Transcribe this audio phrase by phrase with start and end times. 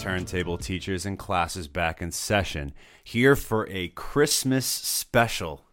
[0.00, 2.72] Turntable Teachers and Classes back in session,
[3.04, 5.66] here for a Christmas special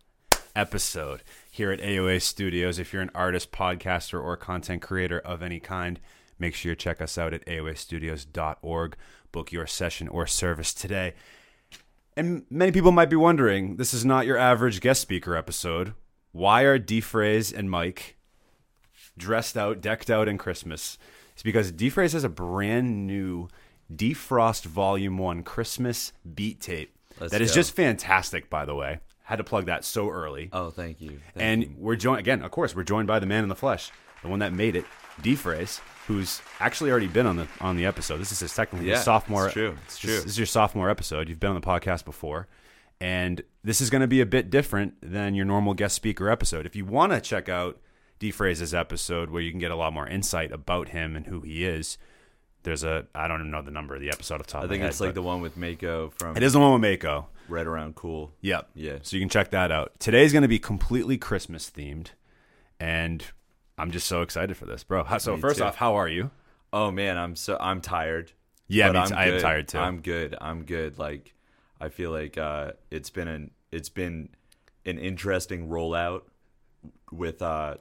[0.54, 2.78] episode here at AOA Studios.
[2.78, 5.98] If you're an artist, podcaster, or content creator of any kind,
[6.38, 8.98] make sure you check us out at AOAstudios.org.
[9.32, 11.14] Book your session or service today.
[12.18, 15.94] And many people might be wondering this is not your average guest speaker episode.
[16.34, 18.18] Why are Dephrase and Mike
[19.18, 20.98] dressed out, decked out in Christmas?
[21.32, 23.48] It's because Dephrase has a brand new
[23.94, 27.56] Dephrost Volume 1 Christmas beat tape Let's that is go.
[27.56, 29.00] just fantastic, by the way.
[29.24, 30.50] Had to plug that so early.
[30.54, 31.10] Oh, thank you.
[31.10, 31.74] Thank and you.
[31.78, 34.40] we're joined, again, of course, we're joined by the man in the flesh, the one
[34.40, 34.86] that made it,
[35.22, 38.18] Dephrase, who's actually already been on the on the episode.
[38.18, 39.46] This is his technically Yeah, sophomore.
[39.46, 39.76] it's true.
[39.86, 40.16] It's this- true.
[40.18, 41.28] This is your sophomore episode.
[41.28, 42.48] You've been on the podcast before.
[43.02, 46.66] And this is going to be a bit different than your normal guest speaker episode.
[46.66, 47.80] If you want to check out
[48.20, 51.64] Dephrase's episode where you can get a lot more insight about him and who he
[51.66, 51.98] is,
[52.64, 54.66] there's a I don't even know the number of the episode off the top I
[54.66, 56.92] of think head, it's like the one with Mako from it is the one with
[56.92, 57.28] Mako.
[57.50, 58.34] Right Around Cool.
[58.42, 58.70] Yep.
[58.76, 58.98] Yeah.
[59.04, 59.94] So you can check that out.
[60.00, 62.08] Today's going to be completely Christmas themed,
[62.80, 63.24] and
[63.78, 65.06] I'm just so excited for this, bro.
[65.18, 65.64] So Me first too.
[65.64, 66.32] off, how are you?
[66.74, 68.34] Oh man, I'm so I'm tired.
[68.68, 69.14] Yeah, me I'm.
[69.14, 69.78] I am tired too.
[69.78, 70.36] I'm good.
[70.42, 71.00] I'm good.
[71.00, 71.34] Like
[71.80, 74.30] I feel like uh, it's been an it's been
[74.86, 76.24] an interesting rollout
[77.12, 77.76] with uh,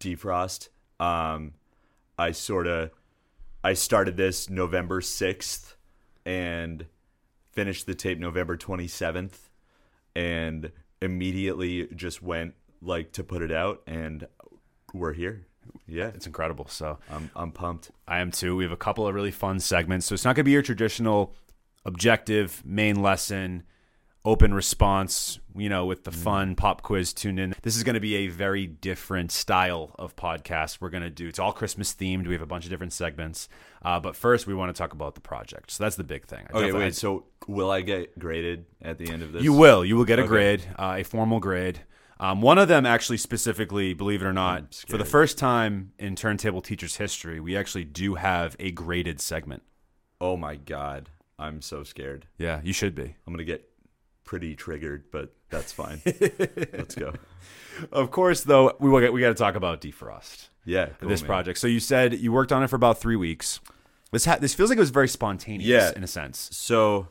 [0.00, 0.68] Dephrost.
[0.98, 1.52] Um,
[2.18, 2.90] I sort of
[3.64, 5.76] I started this November sixth
[6.24, 6.86] and
[7.52, 9.50] finished the tape November twenty seventh,
[10.14, 14.26] and immediately just went like to put it out, and
[14.92, 15.46] we're here.
[15.86, 16.66] Yeah, It's incredible.
[16.68, 17.90] So I'm I'm pumped.
[18.08, 18.56] I am too.
[18.56, 20.06] We have a couple of really fun segments.
[20.06, 21.34] So it's not going to be your traditional
[21.84, 23.62] objective main lesson,
[24.24, 27.54] open response, you know, with the fun pop quiz tuned in.
[27.62, 31.26] This is going to be a very different style of podcast we're going to do.
[31.26, 32.26] It's all Christmas themed.
[32.26, 33.48] We have a bunch of different segments.
[33.84, 35.72] Uh, but first, we want to talk about the project.
[35.72, 36.46] So that's the big thing.
[36.52, 36.94] I Okay, wait.
[36.94, 39.42] So will I get graded at the end of this?
[39.42, 39.84] You will.
[39.84, 40.28] You will get a Okay.
[40.28, 41.80] grade, uh, a formal grade.
[42.20, 46.14] Um, one of them actually specifically, believe it or not, for the first time in
[46.14, 49.64] Turntable Teachers history, we actually do have a graded segment.
[50.20, 52.26] Oh my god, I'm so scared.
[52.38, 53.16] Yeah, you should be.
[53.26, 53.68] I'm gonna get
[54.32, 56.00] pretty triggered, but that's fine.
[56.06, 57.12] Let's go.
[57.92, 61.20] Of course, though, we will get, we got to talk about Dephrost, Yeah, cool, this
[61.20, 61.26] man.
[61.26, 61.58] project.
[61.58, 63.60] So you said you worked on it for about three weeks.
[64.10, 65.92] This ha- this feels like it was very spontaneous Yeah.
[65.94, 66.48] in a sense.
[66.50, 67.08] So,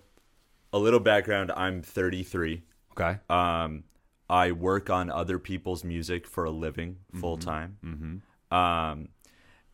[0.73, 1.51] a little background.
[1.55, 2.63] I'm 33.
[2.93, 3.19] Okay.
[3.29, 3.83] Um,
[4.27, 7.77] I work on other people's music for a living, full time.
[7.85, 8.57] Mm-hmm.
[8.57, 9.09] Um,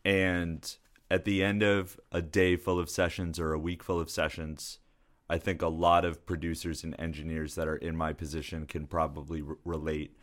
[0.04, 0.76] and
[1.10, 4.80] at the end of a day full of sessions or a week full of sessions,
[5.30, 9.42] I think a lot of producers and engineers that are in my position can probably
[9.42, 10.16] r- relate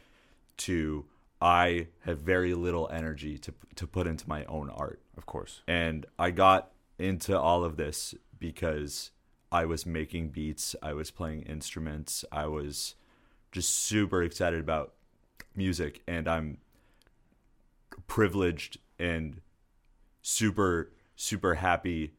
[0.57, 1.05] to.
[1.41, 5.01] I have very little energy to to put into my own art.
[5.17, 5.61] Of course.
[5.67, 9.11] And I got into all of this because
[9.51, 12.95] I was making beats, I was playing instruments, I was
[13.51, 14.93] just super excited about
[15.55, 16.57] music, and I'm
[18.07, 19.41] privileged and
[20.21, 22.13] super super happy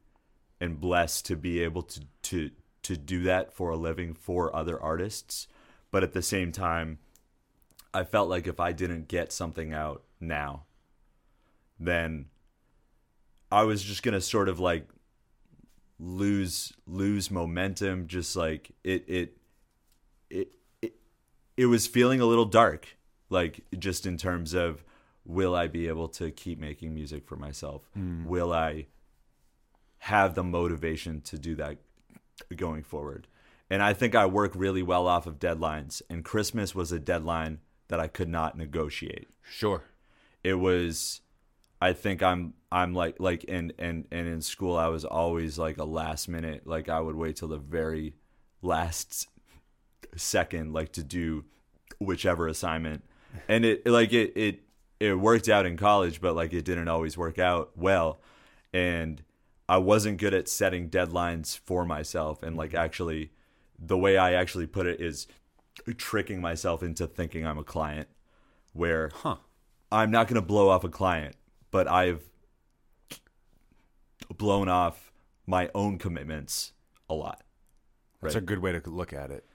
[0.60, 2.50] and blessed to be able to to
[2.86, 5.48] to do that for a living for other artists
[5.90, 6.98] but at the same time
[7.94, 10.64] I felt like if I didn't get something out now
[11.78, 12.26] then
[13.50, 14.88] I was just gonna sort of like
[15.98, 18.06] lose lose momentum.
[18.06, 19.36] Just like it it
[20.30, 20.52] it
[20.82, 20.94] it,
[21.56, 22.96] it was feeling a little dark,
[23.30, 24.84] like just in terms of
[25.24, 27.82] will I be able to keep making music for myself?
[27.94, 28.24] Hmm.
[28.26, 28.86] Will I
[29.98, 31.78] have the motivation to do that
[32.56, 33.26] going forward?
[33.68, 37.58] And I think I work really well off of deadlines, and Christmas was a deadline
[37.88, 39.82] that I could not negotiate Sure.
[40.42, 41.20] it was
[41.80, 45.76] i think i'm i'm like like in and and in school i was always like
[45.78, 48.14] a last minute like i would wait till the very
[48.62, 49.28] last
[50.16, 51.44] second like to do
[52.00, 53.04] whichever assignment
[53.48, 54.60] and it like it it
[54.98, 58.18] it worked out in college but like it didn't always work out well
[58.72, 59.22] and
[59.68, 62.78] i wasn't good at setting deadlines for myself and like mm-hmm.
[62.78, 63.30] actually
[63.78, 65.26] the way i actually put it is
[65.96, 68.08] tricking myself into thinking i'm a client
[68.72, 69.36] where Huh.
[69.90, 71.36] I'm not going to blow off a client,
[71.70, 72.22] but I've
[74.36, 75.12] blown off
[75.46, 76.72] my own commitments
[77.08, 77.42] a lot.
[78.20, 79.46] That's a good way to look at it.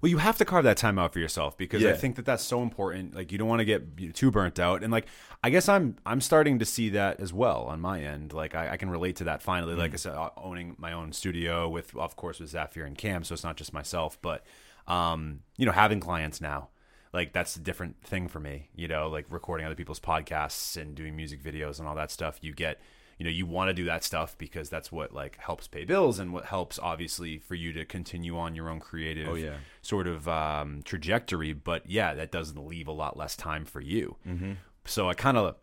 [0.00, 2.42] Well, you have to carve that time out for yourself because I think that that's
[2.42, 3.14] so important.
[3.14, 5.06] Like you don't want to get too burnt out, and like
[5.42, 8.32] I guess I'm I'm starting to see that as well on my end.
[8.32, 9.74] Like I, I can relate to that finally.
[9.74, 13.24] Like I said, uh, owning my own studio with, of course, with Zafir and Cam,
[13.24, 14.44] so it's not just myself, but
[14.86, 16.68] um, you know, having clients now.
[17.12, 20.94] Like that's a different thing for me, you know, like recording other people's podcasts and
[20.94, 22.38] doing music videos and all that stuff.
[22.42, 22.80] You get
[23.18, 26.18] you know you want to do that stuff because that's what like helps pay bills
[26.18, 29.56] and what helps obviously for you to continue on your own creative Oh, yeah.
[29.82, 34.16] sort of um, trajectory but yeah that doesn't leave a lot less time for you
[34.26, 34.52] mm-hmm.
[34.84, 35.54] so i kind of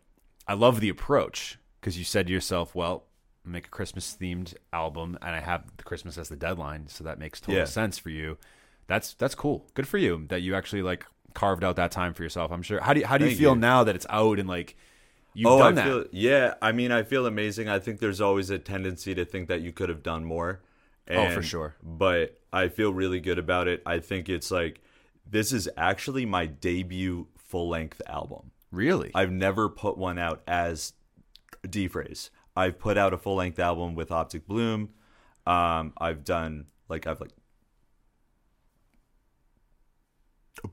[0.48, 3.04] i love the approach because you said to yourself well
[3.46, 7.20] make a christmas themed album and i have the christmas as the deadline so that
[7.20, 7.66] makes total Yeah.
[7.66, 8.38] sense for you
[8.88, 12.24] that's that's cool good for you that you actually like carved out that time for
[12.24, 13.60] yourself i'm sure how do you how do you Thank feel you.
[13.60, 14.76] now that it's out and like
[15.34, 16.54] you've oh, done I that feel yeah.
[16.62, 17.70] I mean, I feel amazing.
[17.70, 20.62] I think there's always a tendency to think that you could have done more.
[21.10, 21.76] Oh, for sure.
[21.84, 23.82] But I feel really good about it.
[23.86, 24.82] I think it's like
[25.30, 28.52] this is actually my debut full length album.
[28.72, 30.94] really I've never put one out as
[31.68, 32.30] Dephrase.
[32.56, 34.90] I've put out a full length album with Optic Bloom.
[35.46, 37.32] Um, I've done like I've like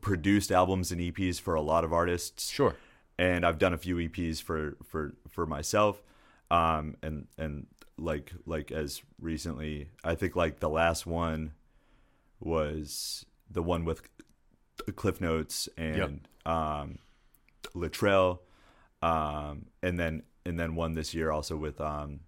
[0.01, 2.77] produced albums and EPs for a lot of artists sure
[3.21, 6.03] and I've done a few EPs for for for myself,
[6.51, 7.67] um, and and
[7.99, 11.53] like like as recently, I think like the last one
[12.41, 14.01] was the one with
[14.97, 16.99] Cliff Notes and um,
[17.75, 18.39] Latrell,
[19.03, 22.21] um, and then and then one this year also with um,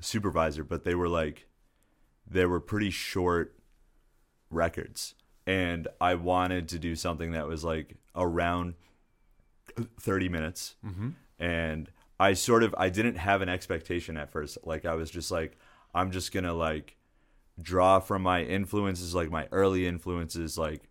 [0.00, 1.48] Supervisor, but they were like
[2.24, 3.58] they were pretty short
[4.48, 8.74] records, and I wanted to do something that was like around
[10.00, 10.76] 30 minutes.
[11.38, 14.58] And i sort of i didn't have an expectation at first.
[14.64, 15.58] Like i was just like
[15.94, 16.96] i'm just gonna like
[17.60, 20.82] draw from my influences like my early influences like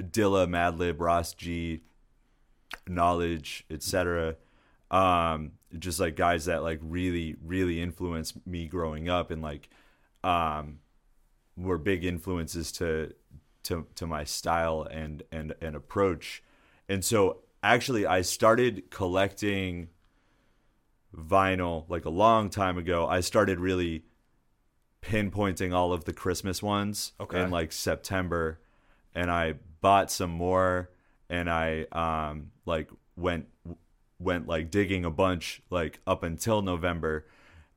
[0.00, 1.80] dilla madlib ross g
[2.86, 4.36] knowledge etc
[4.90, 9.68] um just like guys that like really really influenced me growing up and like
[10.22, 10.78] um
[11.56, 13.12] were big influences to
[13.62, 16.42] to to my style and and and approach
[16.88, 19.88] and so actually I started collecting
[21.16, 23.06] vinyl like a long time ago.
[23.06, 24.04] I started really
[25.02, 27.40] pinpointing all of the Christmas ones Okay.
[27.40, 28.60] in like September
[29.14, 30.90] and I bought some more
[31.30, 33.46] and I um like went
[34.18, 37.26] went like digging a bunch like up until November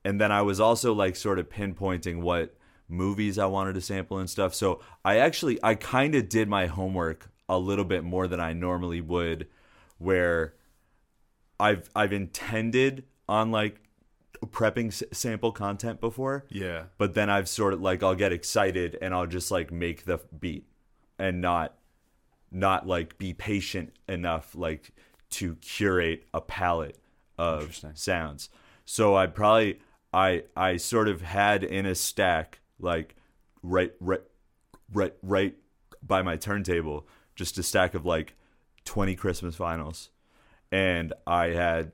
[0.04, 2.56] and then I was also like sort of pinpointing what
[2.88, 4.56] movies I wanted to sample and stuff.
[4.56, 8.54] So I actually I kind of did my homework a little bit more than I
[8.54, 9.48] normally would
[9.98, 10.54] where
[11.60, 13.82] I've I've intended on like
[14.46, 18.98] prepping s- sample content before yeah but then I've sort of like I'll get excited
[19.02, 20.66] and I'll just like make the beat
[21.18, 21.76] and not
[22.52, 24.92] not like be patient enough like
[25.32, 26.98] to curate a palette
[27.38, 28.50] of sounds.
[28.86, 29.80] So I probably
[30.14, 33.16] I I sort of had in a stack like
[33.62, 34.22] right right
[34.94, 35.56] right right
[36.02, 37.08] by my turntable
[37.40, 38.36] just a stack of like
[38.84, 40.10] 20 Christmas vinyls.
[40.72, 41.94] And I had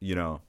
[0.00, 0.40] you know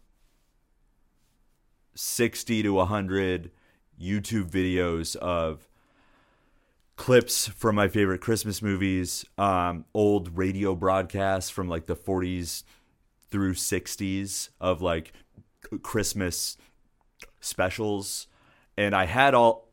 [1.95, 3.51] 60 to 100
[4.00, 5.67] YouTube videos of
[6.95, 12.63] clips from my favorite Christmas movies, um, old radio broadcasts from like the 40s
[13.31, 15.12] through 60s of like
[15.81, 16.55] Christmas
[17.41, 18.27] specials,
[18.77, 19.69] and I had all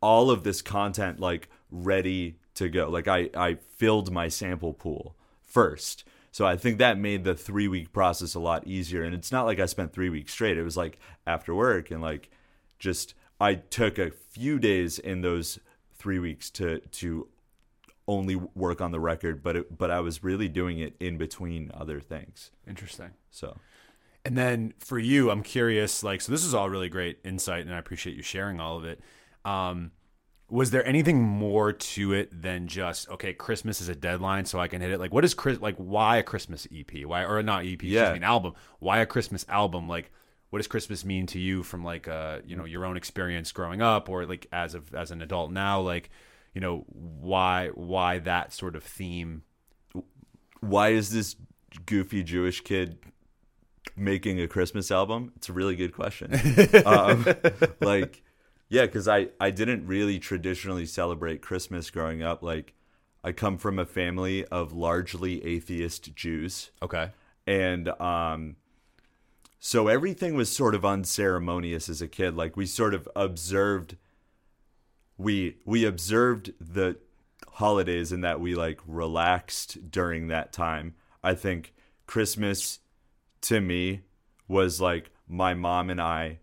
[0.00, 2.88] all of this content like ready to go.
[2.88, 6.04] Like I I filled my sample pool first.
[6.32, 9.46] So I think that made the 3 week process a lot easier and it's not
[9.46, 10.56] like I spent 3 weeks straight.
[10.56, 12.30] It was like after work and like
[12.78, 15.58] just I took a few days in those
[15.94, 17.26] 3 weeks to to
[18.06, 21.70] only work on the record, but it, but I was really doing it in between
[21.74, 22.50] other things.
[22.66, 23.56] interesting So
[24.24, 27.74] And then for you, I'm curious, like, so this is all really great insight, and
[27.74, 29.00] I appreciate you sharing all of it.
[29.44, 29.92] Um,
[30.50, 34.68] was there anything more to it than just okay, Christmas is a deadline, so I
[34.68, 34.98] can hit it?
[34.98, 35.60] Like, what is Chris?
[35.60, 37.04] Like, why a Christmas EP?
[37.04, 37.82] Why or not EP?
[37.82, 38.10] Yeah.
[38.10, 38.54] me, an album?
[38.78, 39.88] Why a Christmas album?
[39.88, 40.10] Like,
[40.50, 43.80] what does Christmas mean to you from like uh you know your own experience growing
[43.80, 45.80] up, or like as of as an adult now?
[45.80, 46.10] Like,
[46.54, 49.42] you know, why why that sort of theme?
[50.60, 51.36] why is this
[51.86, 52.98] goofy Jewish kid
[53.96, 55.32] making a Christmas album?
[55.36, 56.32] It's a really good question.
[56.86, 57.26] um,
[57.80, 58.22] like,
[58.70, 62.42] yeah, because I I didn't really traditionally celebrate Christmas growing up.
[62.42, 62.72] Like,
[63.22, 67.10] I come from a family of largely atheist Jews, Okay,
[67.46, 68.56] and um,
[69.58, 72.36] so everything was sort of unceremonious as a kid.
[72.36, 73.96] Like, we sort of observed.
[75.18, 76.96] We we observed the
[77.54, 80.94] holidays in that we like relaxed during that time.
[81.24, 81.74] I think
[82.06, 82.78] Christmas
[83.42, 84.02] to me
[84.46, 86.38] was like my mom and I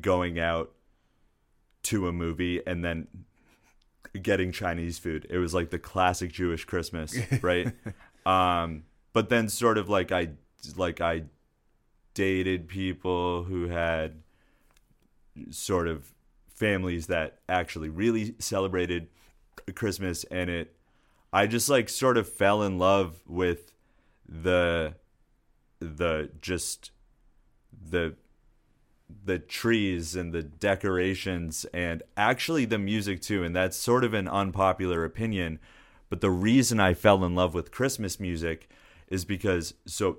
[0.00, 0.72] going out
[1.84, 3.08] to a movie and then
[4.20, 5.26] getting Chinese food.
[5.30, 7.72] It was like the classic Jewish Christmas, right?
[8.26, 10.30] um but then sort of like I
[10.76, 11.24] like I
[12.14, 14.22] dated people who had
[15.50, 16.12] sort of
[16.54, 19.08] families that actually really celebrated
[19.74, 20.76] Christmas and it
[21.32, 23.72] I just like sort of fell in love with
[24.28, 24.94] the
[25.78, 26.90] the just
[27.72, 28.14] the
[29.24, 34.28] the trees and the decorations and actually the music too and that's sort of an
[34.28, 35.58] unpopular opinion
[36.08, 38.68] but the reason I fell in love with Christmas music
[39.08, 40.18] is because so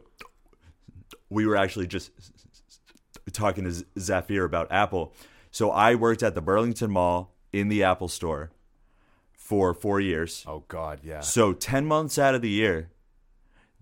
[1.29, 2.11] we were actually just
[3.33, 5.13] talking to Zafir about Apple
[5.51, 8.51] so I worked at the Burlington Mall in the Apple store
[9.33, 11.19] for 4 years Oh God, yeah.
[11.19, 12.89] so 10 months out of the year,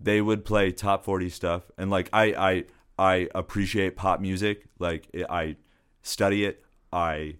[0.00, 1.70] they would play top 40 stuff.
[1.76, 2.64] And like, I, I,
[3.00, 4.66] I appreciate pop music.
[4.78, 5.56] Like, I
[6.02, 6.62] study it.
[6.92, 7.36] I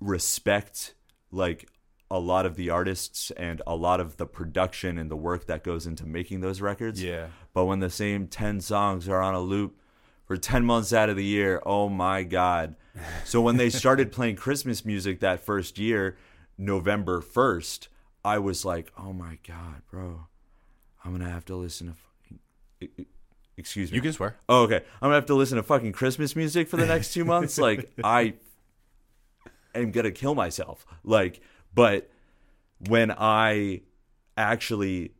[0.00, 0.94] respect
[1.32, 1.68] like
[2.10, 5.64] a lot of the artists and a lot of the production and the work that
[5.64, 7.02] goes into making those records.
[7.02, 7.26] Yeah.
[7.52, 9.80] But when the same 10 songs are on a loop
[10.24, 12.76] for 10 months out of the year, oh my God.
[13.24, 16.16] So when they started playing Christmas music that first year,
[16.56, 17.88] November 1st,
[18.24, 20.28] I was like, oh my God, bro,
[21.04, 23.06] I'm going to have to listen to fucking.
[23.58, 23.96] Excuse me.
[23.96, 24.36] You can swear.
[24.48, 24.76] Oh, okay.
[24.76, 27.58] I'm gonna have to listen to fucking Christmas music for the next two months.
[27.68, 28.34] Like I
[29.74, 30.86] am gonna kill myself.
[31.02, 31.40] Like,
[31.74, 32.08] but
[32.86, 33.82] when I
[34.36, 35.12] actually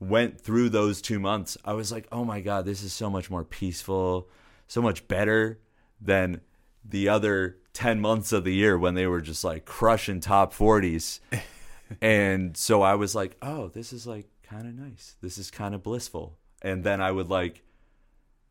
[0.00, 3.30] went through those two months, I was like, oh my god, this is so much
[3.30, 4.28] more peaceful,
[4.66, 5.60] so much better
[6.00, 6.40] than
[6.84, 11.20] the other ten months of the year when they were just like crushing top forties.
[12.00, 15.14] and so I was like, oh, this is like kind of nice.
[15.22, 16.38] This is kind of blissful.
[16.62, 17.62] And then I would like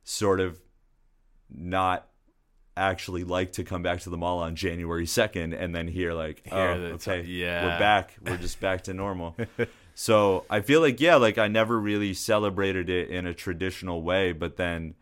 [0.03, 0.59] sort of
[1.49, 2.07] not
[2.77, 6.43] actually like to come back to the mall on January 2nd and then hear like
[6.51, 7.63] oh okay t- yeah.
[7.63, 9.33] we're back we're just back to normal
[9.95, 14.33] so I feel like yeah like I never really celebrated it in a traditional way
[14.33, 14.95] but then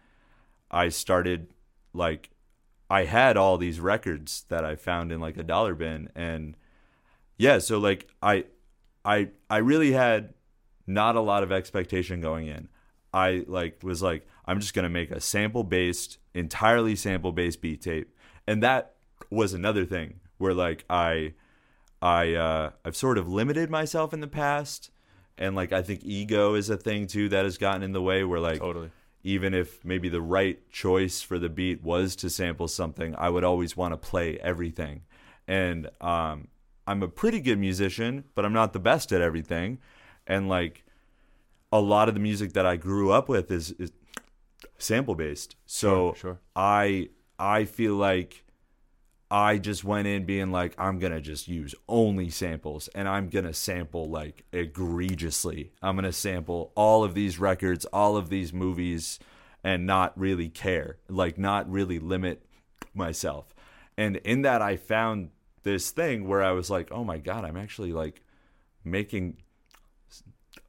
[0.69, 1.47] I started
[1.93, 2.29] like
[2.91, 6.55] I had all these records that I found in like a dollar bin and
[7.39, 8.45] yeah so like I
[9.03, 10.33] I I really had
[10.87, 12.67] not a lot of expectation going in.
[13.13, 17.61] I like was like I'm just going to make a sample based entirely sample based
[17.61, 18.15] beat tape.
[18.47, 18.95] And that
[19.29, 21.33] was another thing where like I
[22.01, 24.89] I uh I've sort of limited myself in the past
[25.37, 28.23] and like I think ego is a thing too that has gotten in the way
[28.23, 28.91] where like Totally.
[29.23, 33.43] even if maybe the right choice for the beat was to sample something, I would
[33.43, 35.01] always want to play everything.
[35.47, 36.47] And um,
[36.85, 39.79] I'm a pretty good musician, but I'm not the best at everything.
[40.27, 40.83] And like
[41.73, 43.91] a lot of the music that I grew up with is, is
[44.77, 45.55] sample based.
[45.65, 46.39] So Sure, sure.
[46.55, 48.45] I I feel like
[49.31, 53.55] I just went in being like I'm gonna just use only samples and I'm gonna
[53.55, 55.71] sample like egregiously.
[55.81, 59.17] I'm gonna sample all of these records, all of these movies,
[59.63, 62.45] and not really care, like not really limit
[62.93, 63.55] myself.
[63.97, 65.31] And in that, I found
[65.63, 68.21] this thing where I was like, oh my god, I'm actually like
[68.83, 69.37] making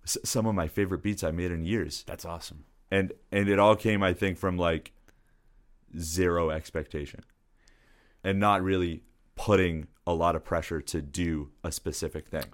[0.04, 2.64] s- some of my favorite beats I made in years That's awesome.
[2.90, 4.92] and and it all came i think from like
[5.98, 7.20] zero expectation
[8.22, 9.02] and not really
[9.36, 12.44] putting a lot of pressure to do a specific thing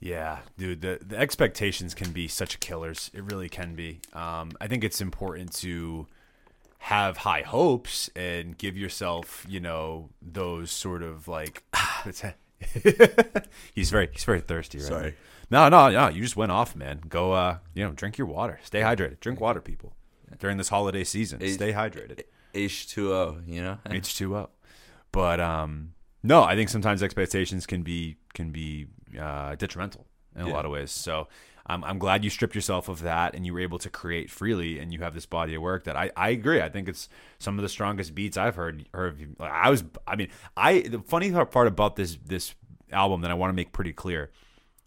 [0.00, 3.10] Yeah, dude, the the expectations can be such killers.
[3.12, 4.00] It really can be.
[4.14, 6.06] Um, I think it's important to
[6.78, 11.64] have high hopes and give yourself, you know, those sort of like.
[13.74, 15.14] he's very he's very thirsty right Sorry.
[15.50, 15.68] now.
[15.68, 16.08] No, no, no.
[16.08, 17.00] You just went off, man.
[17.08, 18.60] Go, uh, you know, drink your water.
[18.62, 19.18] Stay hydrated.
[19.20, 19.94] Drink water, people.
[20.38, 22.22] During this holiday season, It- stay hydrated.
[22.54, 23.78] H2O, you know?
[23.86, 24.48] H2O.
[25.12, 28.86] But um no, I think sometimes expectations can be can be
[29.18, 30.06] uh, detrimental
[30.40, 30.90] in a lot of ways.
[30.90, 31.28] So
[31.66, 34.78] I'm I'm glad you stripped yourself of that and you were able to create freely
[34.78, 36.60] and you have this body of work that I, I agree.
[36.60, 39.36] I think it's some of the strongest beats I've heard heard of you.
[39.38, 42.54] Like, I was I mean, I the funny part about this this
[42.92, 44.30] album that I want to make pretty clear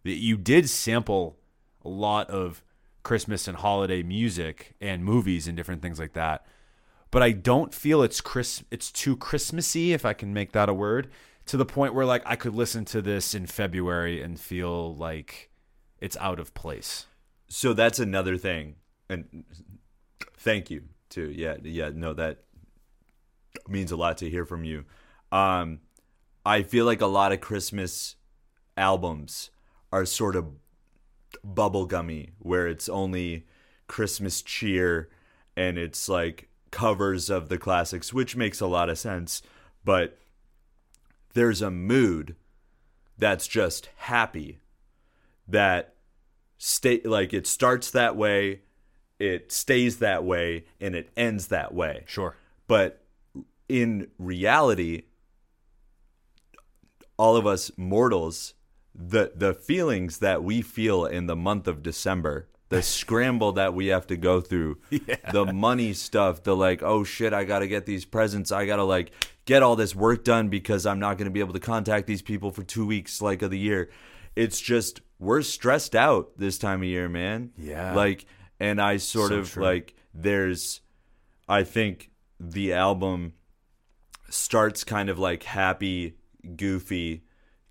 [0.04, 1.38] that you did sample
[1.86, 2.62] a lot of
[3.04, 6.46] Christmas and holiday music and movies and different things like that
[7.14, 10.74] but I don't feel it's Chris it's too Christmassy if I can make that a
[10.74, 11.12] word
[11.46, 15.52] to the point where like I could listen to this in February and feel like
[16.00, 17.06] it's out of place.
[17.48, 18.76] so that's another thing
[19.10, 19.46] and
[20.38, 22.40] thank you too yeah yeah no that
[23.68, 24.86] means a lot to hear from you
[25.32, 25.80] um
[26.46, 28.16] i feel like a lot of christmas
[28.76, 29.52] albums
[29.92, 30.46] are sort of
[31.46, 33.46] bubblegummy where it's only
[33.88, 35.10] christmas cheer
[35.56, 39.42] and it's like covers of the classics which makes a lot of sense
[39.86, 40.18] but
[41.34, 42.36] there's a mood
[43.18, 44.60] that's just happy
[45.48, 45.96] that
[46.58, 48.62] state like it starts that way
[49.24, 52.04] it stays that way and it ends that way.
[52.08, 52.36] Sure.
[52.68, 53.04] But
[53.70, 55.04] in reality,
[57.18, 58.54] all of us mortals,
[58.94, 63.88] the the feelings that we feel in the month of December, the scramble that we
[63.88, 64.80] have to go through,
[65.32, 69.12] the money stuff, the like, oh shit, I gotta get these presents, I gotta like
[69.46, 72.50] get all this work done because I'm not gonna be able to contact these people
[72.52, 73.90] for two weeks like of the year.
[74.36, 77.52] It's just we're stressed out this time of year, man.
[77.58, 77.94] Yeah.
[77.94, 78.26] Like
[78.60, 79.64] and I sort So of true.
[79.64, 80.82] like there's
[81.48, 83.34] I think the album
[84.30, 86.16] starts kind of like happy,
[86.56, 87.24] goofy,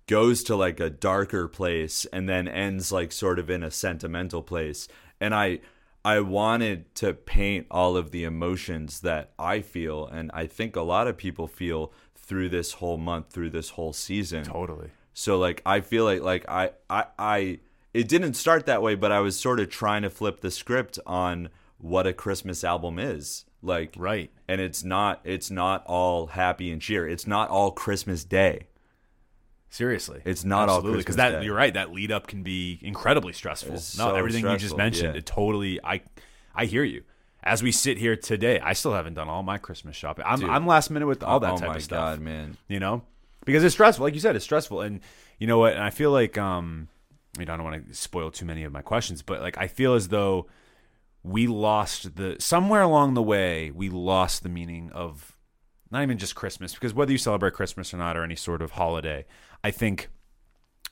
[0.07, 4.43] goes to like a darker place and then ends like sort of in a sentimental
[4.43, 4.87] place.
[5.19, 5.59] And I
[6.05, 10.81] I wanted to paint all of the emotions that I feel and I think a
[10.81, 14.43] lot of people feel through this whole month, through this whole season.
[14.43, 14.89] Totally.
[15.13, 17.59] So like I feel like like I I I
[17.93, 20.99] it didn't start that way, but I was sort of trying to flip the script
[21.05, 23.45] on what a Christmas album is.
[23.61, 24.29] Like Right.
[24.47, 27.07] and it's not it's not all happy and cheer.
[27.07, 28.67] It's not all Christmas Day.
[29.73, 31.45] Seriously, It's not all because that Day.
[31.45, 31.73] you're right.
[31.73, 33.73] That lead up can be incredibly stressful.
[33.73, 35.17] It's no, so everything you just mentioned, yeah.
[35.17, 35.79] it totally.
[35.83, 36.01] I
[36.53, 37.01] I hear you.
[37.41, 40.25] As we sit here today, I still haven't done all my Christmas shopping.
[40.27, 40.49] I'm Dude.
[40.51, 42.17] I'm last minute with all that oh type of stuff.
[42.17, 42.55] god, man.
[42.67, 43.01] You know,
[43.45, 44.03] because it's stressful.
[44.03, 44.99] Like you said, it's stressful, and
[45.39, 45.73] you know what?
[45.73, 46.87] And I feel like um,
[47.39, 49.65] you know, I don't want to spoil too many of my questions, but like I
[49.65, 50.45] feel as though
[51.23, 55.35] we lost the somewhere along the way we lost the meaning of
[55.93, 58.71] not even just Christmas because whether you celebrate Christmas or not or any sort of
[58.71, 59.25] holiday,
[59.63, 60.09] I think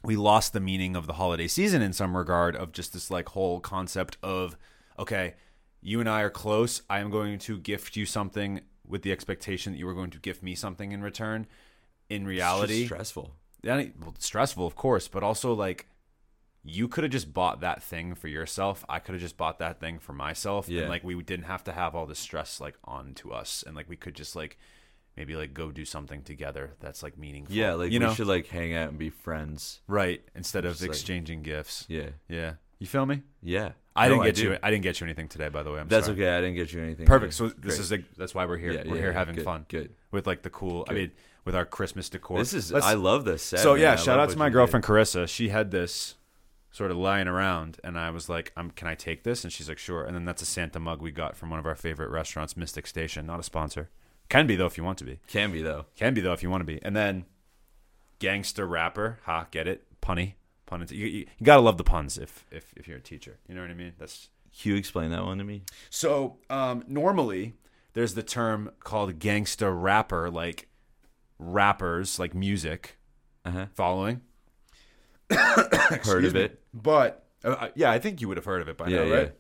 [0.04, 3.30] we lost the meaning of the holiday season in some regard of just this like
[3.30, 4.58] whole concept of
[4.98, 5.36] okay,
[5.82, 6.82] you and I are close.
[6.90, 10.20] I am going to gift you something with the expectation that you are going to
[10.20, 11.48] gift me something in return.
[12.10, 13.34] In reality, stressful.
[13.64, 15.88] yeah, well, stressful, of course, but also like
[16.64, 18.84] you could have just bought that thing for yourself.
[18.90, 20.82] I could have just bought that thing for myself, Yeah.
[20.82, 23.76] and like we didn't have to have all this stress like on to us, and
[23.76, 24.58] like we could just like
[25.18, 27.56] maybe like go do something together that's like meaningful.
[27.56, 29.82] Yeah, like you we know, should like hang out and be friends.
[29.88, 30.22] right?
[30.36, 31.86] Instead of Just, like- exchanging gifts.
[31.88, 32.10] Yeah.
[32.28, 33.22] Yeah, you feel me?
[33.42, 33.72] Yeah.
[33.94, 34.44] I No, didn't get do.
[34.44, 34.58] you.
[34.64, 35.80] I didn't get you anything today, by the way.
[35.82, 36.18] I'm That's sorry.
[36.18, 36.30] okay.
[36.38, 37.06] I didn't get you anything.
[37.06, 37.34] Perfect.
[37.42, 37.50] either.
[37.50, 37.80] So this Great.
[37.82, 38.72] is like that's why we're here.
[38.72, 39.94] Yeah, we're yeah, here having good, fun Good.
[40.12, 40.86] with like the cool.
[40.90, 41.12] I mean,
[41.44, 42.38] with our Christmas decor.
[42.38, 43.60] This is Let's- I love this set.
[43.60, 43.82] so man.
[43.82, 44.54] yeah, I shout out to my you did.
[44.54, 45.28] girlfriend Carissa.
[45.28, 46.16] She had this
[46.72, 49.68] sort of lying around, and I was like, um, "Can I take this?" And she's
[49.68, 52.12] like, "Sure." And then that's a Santa mug we got from one of our favorite
[52.12, 53.26] restaurants, Mystic Station.
[53.26, 53.90] Not a sponsor.
[54.32, 55.20] Can be though if you want to be.
[55.28, 55.86] Can be though.
[55.96, 56.80] Can be though if you want to be.
[56.84, 57.26] And then
[58.20, 59.20] gangster rapper.
[59.26, 59.84] Ha, get it?
[60.02, 60.34] Punny.
[60.66, 60.86] Pun.
[60.90, 63.38] You, you, you gotta love the puns if if if you're a teacher.
[63.48, 63.92] You know what I mean?
[64.00, 65.64] That's Hugh, explain that one to me.
[65.90, 67.56] so um, normally
[67.94, 70.68] there's the term called gangsta rapper, like
[71.40, 72.98] rappers, like music.
[73.44, 73.66] Uh-huh.
[73.76, 74.22] Following.
[75.32, 76.42] Heard of me.
[76.42, 76.62] it?
[76.74, 79.16] But uh, yeah, I think you would have heard of it by Yeah, now, yeah.
[79.16, 79.34] right?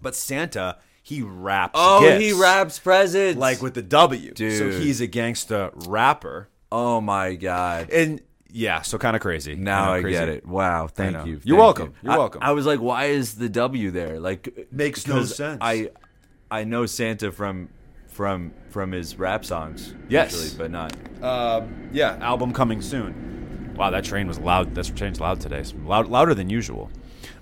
[0.00, 1.72] But Santa, he raps.
[1.74, 3.40] Oh, gifts, he raps presents.
[3.40, 4.32] like with the W.
[4.32, 4.58] Dude.
[4.58, 7.88] So he's a gangsta rapper, Oh my god.
[7.90, 9.54] and yeah, so kind of crazy.
[9.54, 10.18] Now I crazy.
[10.18, 10.46] get it.
[10.46, 11.40] Wow, thank you.
[11.44, 11.94] You're welcome.
[12.02, 12.10] you.
[12.10, 12.42] You're welcome.
[12.42, 14.20] I, was like, why is the W there?
[14.20, 15.58] Like Makes no sense.
[15.62, 15.90] I
[16.50, 17.68] I know Santa from
[18.06, 19.94] from from his rap songs.
[20.08, 20.32] Yes.
[20.32, 20.94] usually, but not.
[21.22, 23.74] Um, yeah, album coming soon.
[23.76, 24.74] Wow, that train was loud.
[24.74, 25.62] That train's loud today.
[25.84, 26.90] Loud, louder than usual.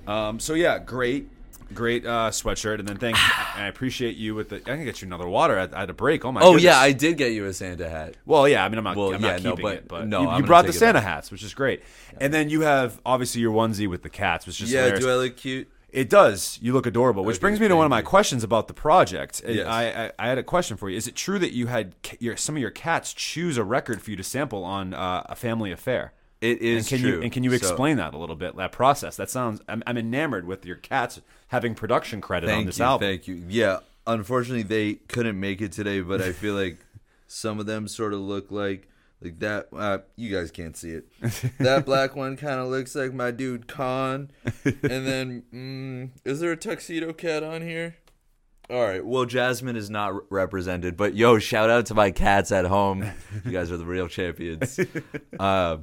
[0.06, 1.28] Um, so yeah, great,
[1.74, 3.16] great uh, sweatshirt, and then thank.
[3.56, 4.56] I appreciate you with the.
[4.56, 5.58] I can get you another water.
[5.58, 6.24] I, had a break.
[6.24, 6.40] Oh my.
[6.40, 6.64] Oh goodness.
[6.64, 8.16] yeah, I did get you a Santa hat.
[8.24, 8.64] Well, yeah.
[8.64, 8.96] I mean, I'm not.
[8.96, 11.04] Well, I'm yeah, not no, but- it, but no, you, you brought the Santa back.
[11.04, 11.82] hats, which is great.
[12.20, 14.80] And then you have obviously your onesie with the cats, which is yeah.
[14.80, 15.04] hilarious.
[15.04, 15.68] Do I look cute?
[15.90, 16.58] It does.
[16.60, 17.24] You look adorable.
[17.24, 19.40] Which Okay, brings me to one of my questions about the project.
[19.46, 19.66] Yes.
[19.66, 20.96] I, I, I had a question for you.
[20.96, 24.10] Is it true that you had your, some of your cats choose a record for
[24.10, 26.12] you to sample on uh, a family affair?
[26.40, 27.16] It is and can true.
[27.18, 28.56] you and can you So- explain that a little bit?
[28.56, 29.16] That process.
[29.16, 29.60] That sounds.
[29.68, 33.08] I'm, I'm enamored with your cats having production credit on this you, album.
[33.08, 33.42] Thank you.
[33.48, 36.78] Yeah, unfortunately they couldn't make it today, but I feel like
[37.26, 38.88] some of them sort of look like
[39.22, 39.68] like that.
[39.74, 41.06] Uh, you guys can't see it.
[41.58, 44.30] that black one kind of looks like my dude Khan,
[44.64, 47.96] and then mm, is there a tuxedo cat on here?
[48.68, 49.04] All right.
[49.04, 53.08] Well, Jasmine is not re- represented, but yo, shout out to my cats at home.
[53.44, 54.78] You guys are the real champions.
[55.38, 55.78] Uh,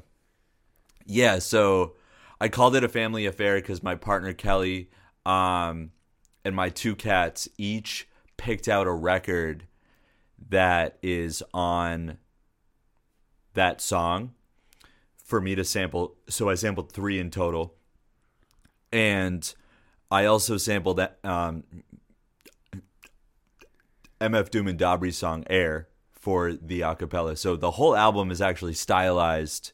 [1.05, 1.39] yeah.
[1.39, 1.93] So
[2.39, 4.89] I called it a family affair because my partner Kelly,
[5.25, 5.91] um,
[6.45, 9.65] and my two cats each picked out a record
[10.49, 12.17] that is on
[13.53, 14.33] that song
[15.23, 16.15] for me to sample.
[16.27, 17.75] So I sampled three in total,
[18.91, 19.53] and
[20.11, 21.63] I also sampled um,
[24.19, 27.37] MF Doom and Dabrye's song "Air" for the acapella.
[27.37, 29.71] So the whole album is actually stylized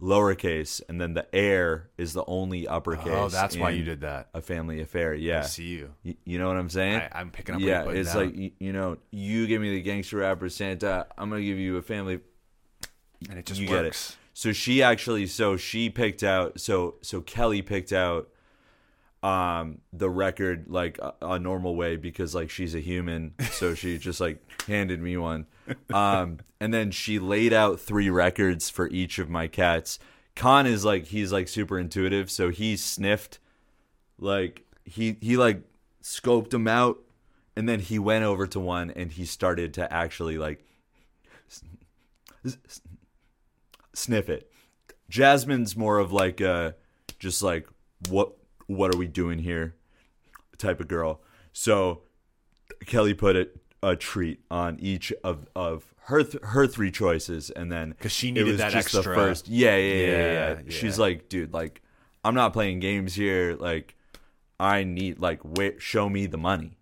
[0.00, 3.06] lowercase, and then the air is the only uppercase.
[3.10, 4.28] Oh, that's why you did that.
[4.34, 5.14] a family affair.
[5.14, 5.92] Yeah, I see you.
[6.04, 6.96] Y- you know what I'm saying?
[7.00, 7.60] I, I'm picking up.
[7.60, 8.26] yeah, it's down.
[8.26, 11.76] like y- you know, you give me the gangster rapper Santa, I'm gonna give you
[11.78, 12.20] a family.
[13.30, 13.88] and it just you get it.
[13.88, 14.16] works.
[14.34, 18.28] So she actually, so she picked out, so so Kelly picked out,
[19.22, 23.98] um, the record like a, a normal way because like she's a human, so she
[23.98, 25.46] just like handed me one,
[25.92, 29.98] um, and then she laid out three records for each of my cats.
[30.34, 33.38] Khan is like he's like super intuitive, so he sniffed,
[34.18, 35.62] like he he like
[36.02, 36.98] scoped them out,
[37.56, 40.64] and then he went over to one and he started to actually like
[43.94, 44.50] sniff it.
[45.08, 46.72] Jasmine's more of like uh
[47.18, 47.66] just like
[48.08, 49.74] what what are we doing here
[50.58, 51.20] type of girl.
[51.52, 52.02] So
[52.86, 53.48] Kelly put a,
[53.82, 58.28] a treat on each of of her th- her three choices, and then because she
[58.28, 59.48] it needed was that just extra- the first.
[59.48, 60.70] Yeah, yeah, yeah, yeah, Yeah, yeah.
[60.70, 61.82] She's like, dude, like
[62.24, 63.56] I'm not playing games here.
[63.58, 63.94] Like
[64.58, 66.76] I need like wait, show me the money,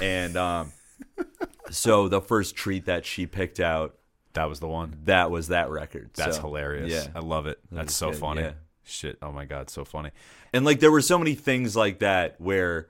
[0.00, 0.72] and um.
[1.70, 3.96] So the first treat that she picked out
[4.34, 4.96] That was the one.
[5.04, 6.10] that was that record.
[6.14, 6.92] That's So, hilarious.
[6.92, 7.10] Yeah.
[7.12, 7.58] I love it.
[7.72, 8.48] That's so good, funny.
[8.86, 9.18] Shit.
[9.20, 10.10] Oh my god, so funny.
[10.52, 12.88] And like there were so many things like that where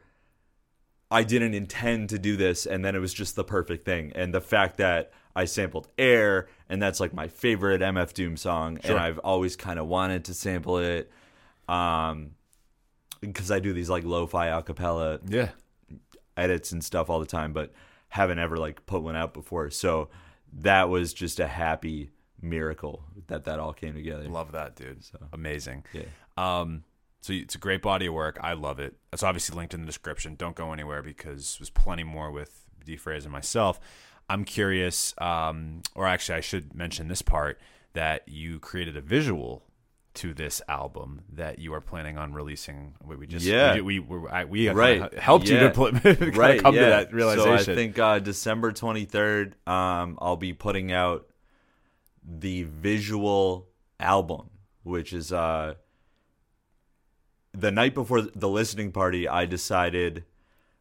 [1.10, 4.12] I didn't intend to do this and then it was just the perfect thing.
[4.14, 8.78] And the fact that I sampled Air and that's like my favorite MF Doom song
[8.82, 8.90] Sure.
[8.96, 11.10] and I've always kind of wanted to sample it
[11.68, 12.32] um
[13.20, 15.48] because I do these like lo-fi acapella Yeah.
[16.36, 17.72] edits and stuff all the time, but
[18.10, 19.70] haven't ever like put one out before.
[19.70, 20.10] So
[20.60, 24.28] that was just a happy miracle that that all came together.
[24.28, 25.04] Love that, dude.
[25.04, 25.84] So Amazing.
[25.92, 26.02] Yeah.
[26.36, 26.84] Um,
[27.22, 28.38] so it's a great body of work.
[28.40, 28.94] I love it.
[29.12, 30.36] It's obviously linked in the description.
[30.36, 33.80] Don't go anywhere because there's plenty more with D and myself.
[34.28, 37.60] I'm curious, um, or actually, I should mention this part
[37.94, 39.64] that you created a visual
[40.14, 42.94] to this album that you are planning on releasing.
[43.04, 43.74] We, we just Yeah.
[43.74, 45.12] we we, we, I, we Right.
[45.14, 45.68] helped you Yeah.
[45.68, 46.80] to pl- kinda right come yeah.
[46.84, 47.64] to that realization.
[47.64, 51.26] so i think uh, december 23rd um, i'll be putting out
[52.26, 53.68] the visual
[54.00, 54.50] album
[54.82, 55.74] which is uh,
[57.52, 60.24] the night before the listening party i decided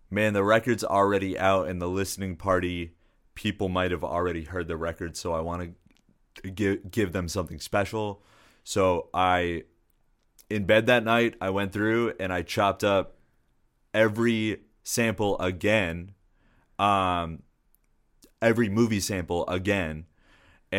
[0.09, 2.93] man the record's already out and the listening party
[3.35, 5.73] people might have already heard the record so i want to
[6.51, 8.21] give give them something special.
[8.63, 9.63] So i
[10.49, 13.15] in bed that night i went through and i chopped up
[13.93, 16.11] every sample again
[16.77, 17.41] um
[18.41, 20.05] every movie sample again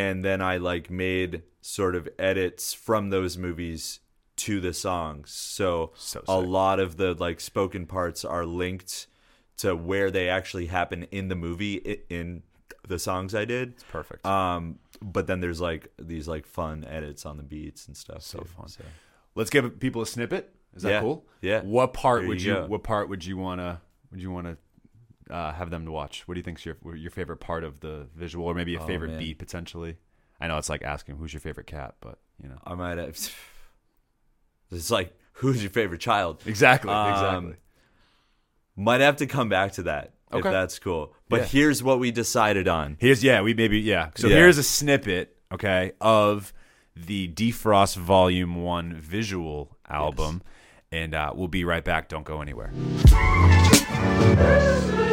[0.01, 1.31] and then i like made
[1.61, 3.99] sort of edits from those movies
[4.35, 9.07] to the songs so, So a lot of the like spoken parts are linked
[9.57, 11.75] to where they actually happen in the movie
[12.09, 12.43] in
[12.87, 14.25] the songs i did perfect.
[14.25, 14.63] um
[15.01, 18.45] but then there's like these like fun edits on the beats and stuff So too,
[18.45, 18.67] fun.
[18.67, 18.83] so.
[19.35, 20.43] Let's give people a snippet.
[20.75, 21.01] Is that Yeah.
[21.01, 21.17] cool?
[21.41, 21.61] Yeah.
[21.61, 22.61] What part There would you you.
[22.73, 23.81] What part would you wanna
[24.11, 24.57] Would you wanna
[25.29, 26.27] uh, have them to watch?
[26.27, 28.87] What do you think's your your favorite part of the visual, or maybe a Oh,
[28.87, 29.19] favorite man.
[29.19, 29.97] beat potentially?
[30.39, 33.17] I know it's like asking who's your favorite cat, but you know I might have.
[34.69, 36.43] It's like, who's your favorite child?
[36.45, 37.55] exactly, Um, exactly.
[38.75, 41.13] Might have to come back to that if that's cool.
[41.29, 41.45] But Yeah.
[41.45, 42.97] here's what we decided on.
[42.99, 44.09] Here's yeah, we maybe yeah.
[44.15, 44.35] So Yeah.
[44.35, 46.51] here's a snippet, okay, of
[46.97, 50.41] the Dephrost Volume One visual album,
[50.91, 52.09] and uh, we'll be right back.
[52.09, 52.73] Don't go anywhere.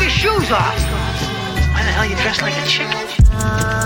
[0.00, 0.74] your shoes off.
[1.72, 3.79] Why the hell you dressed like a chicken?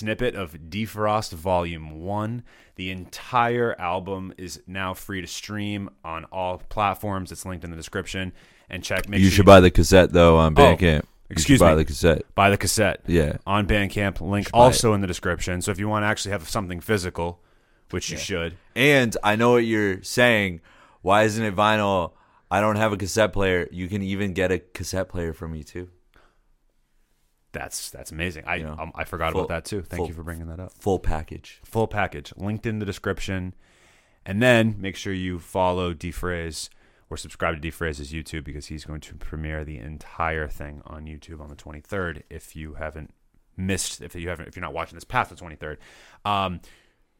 [0.00, 2.42] Snippet of Dephrost Volume 1.
[2.76, 7.30] The entire album is now free to stream on all platforms.
[7.30, 8.32] It's linked in the description.
[8.70, 9.08] And check.
[9.08, 11.02] Make you sure should buy the cassette though on oh, Bandcamp.
[11.02, 12.22] You excuse should buy the cassette.
[12.34, 13.02] buy the cassette.
[13.06, 13.36] Yeah.
[13.46, 14.20] On Bandcamp.
[14.20, 15.60] Link also in the description.
[15.60, 17.40] So if you want to actually have something physical,
[17.90, 18.56] which you should.
[18.74, 20.60] And I know what you're saying.
[21.02, 22.12] Why isn't it vinyl?
[22.50, 23.68] I don't have a cassette player.
[23.70, 25.88] You can even get a cassette player from me too.
[27.52, 28.44] That's that's amazing.
[28.46, 29.82] I You know, um, I forgot full- about that too.
[29.82, 30.72] Thank full- you for bringing that up.
[30.78, 31.60] Full package.
[31.64, 33.54] full package linked in the description
[34.24, 36.68] and then make sure you follow dephrase
[37.08, 41.40] or subscribe to dephrase's youtube because he's going to premiere the entire thing on youtube
[41.40, 43.12] on the 23rd if you haven't
[43.56, 45.78] missed if you haven't if you're not watching this past the 23rd
[46.24, 46.60] um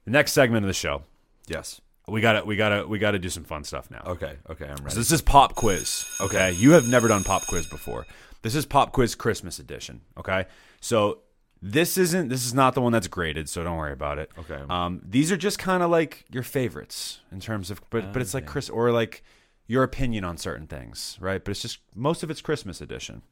[0.05, 1.03] the next segment of the show
[1.49, 1.81] Yes.
[2.07, 4.37] we gotta we gotta we gotta do some fun stuff now Okay.
[4.49, 4.67] Okay.
[4.67, 4.91] I'm ready.
[4.91, 6.05] so this is pop quiz.
[6.21, 6.53] Okay.
[6.53, 8.07] You have never done pop quiz before.
[8.43, 10.01] This is pop quiz Christmas edition.
[10.17, 10.47] Okay.
[10.81, 11.21] So
[11.63, 14.31] this isn't this is not the one that's graded, so don't worry about it.
[14.39, 14.61] Okay.
[14.69, 18.35] Um, these are just kind of like your favorites in terms of, but but it's
[18.35, 19.23] like Chris or like
[19.67, 21.45] your opinion on certain things, right?
[21.45, 23.23] But it's just most of it's Christmas edition.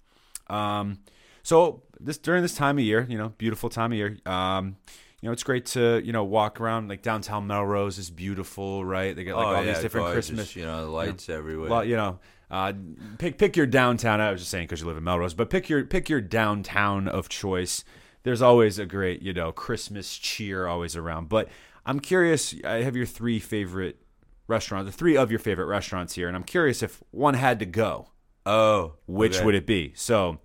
[0.48, 0.98] Um,
[1.42, 4.18] so this during this time of year, you know, beautiful time of year.
[4.26, 4.76] Um,
[5.20, 9.16] you know, it's great to you know walk around like downtown Melrose is beautiful, right?
[9.16, 11.70] They got like oh, all these different gorgeous, Christmas You know, lights everywhere.
[11.70, 12.72] well, you know, uh,
[13.18, 14.20] pick pick your downtown.
[14.20, 17.08] I was just saying because you live in Melrose, but pick your pick your downtown
[17.08, 17.84] of choice.
[18.22, 21.28] There's always a great, you know, Christmas cheer always around.
[21.28, 21.48] But
[21.86, 22.54] I'm curious.
[22.64, 23.96] I have your three favorite
[24.46, 27.66] restaurants, the three of your favorite restaurants here, and I'm curious if one had to
[27.66, 28.08] go,
[28.44, 29.44] oh, which okay.
[29.44, 29.92] would it be?
[29.94, 30.38] So,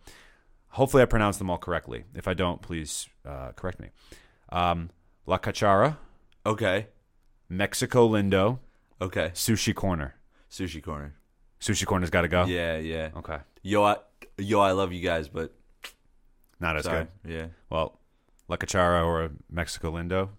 [0.70, 2.04] hopefully, I pronounced them all correctly.
[2.14, 3.90] If I don't, please uh, correct me.
[4.50, 4.90] Um,
[5.26, 5.98] La Cachara,
[6.46, 6.88] Okay.
[7.50, 8.60] Mexico Lindo,
[9.02, 9.32] Okay.
[9.34, 10.16] Sushi Corner.
[10.50, 11.16] Sushi corner.
[11.64, 12.44] Sushi Corner's got to go.
[12.46, 13.10] Yeah, yeah.
[13.18, 13.38] Okay.
[13.62, 13.96] Yo, I,
[14.38, 15.54] yo, I love you guys, but
[16.60, 17.08] Not as sorry.
[17.24, 17.32] good.
[17.34, 17.46] Yeah.
[17.70, 17.98] Well,
[18.50, 20.30] La Cachara or Mexico Lindo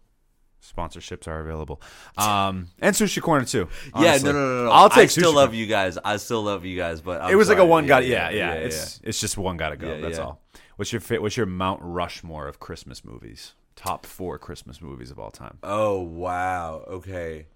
[0.62, 1.80] sponsorships are available.
[2.18, 3.68] Um, and Sushi Corner too.
[3.98, 4.70] Yeah, no, no, no, no.
[4.70, 5.58] I'll take I still love Corner.
[5.60, 5.98] you guys.
[6.04, 7.70] I still love you guys, but I'm it was like a sorry.
[7.70, 9.94] one got yeah, yeah, yeah, It's it's just one got to go.
[9.94, 10.24] Yeah, That's yeah.
[10.24, 10.42] all.
[10.76, 13.54] What's your fa- what's your Mount Rushmore of Christmas movies?
[13.76, 15.58] Top four Christmas movies of all time.
[15.62, 16.84] Oh wow.
[16.88, 17.46] Okay.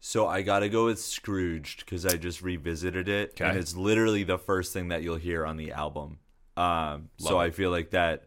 [0.00, 4.24] So I got to go with Scrooged because I just revisited it, and it's literally
[4.24, 6.18] the first thing that you'll hear on the album.
[6.56, 8.24] Um, so Love I feel like that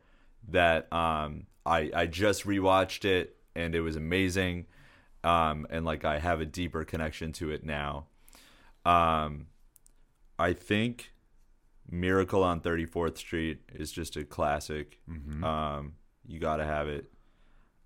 [0.50, 4.68] that um, I I just rewatched it and it was amazing,
[5.24, 8.06] um, and like I have a deeper connection to it now.
[8.86, 9.48] Um,
[10.38, 11.14] I think
[11.90, 15.00] Miracle on 34th Street is just a classic.
[15.10, 15.44] Mm-hmm.
[15.44, 15.94] Um,
[16.26, 17.12] you got to have it.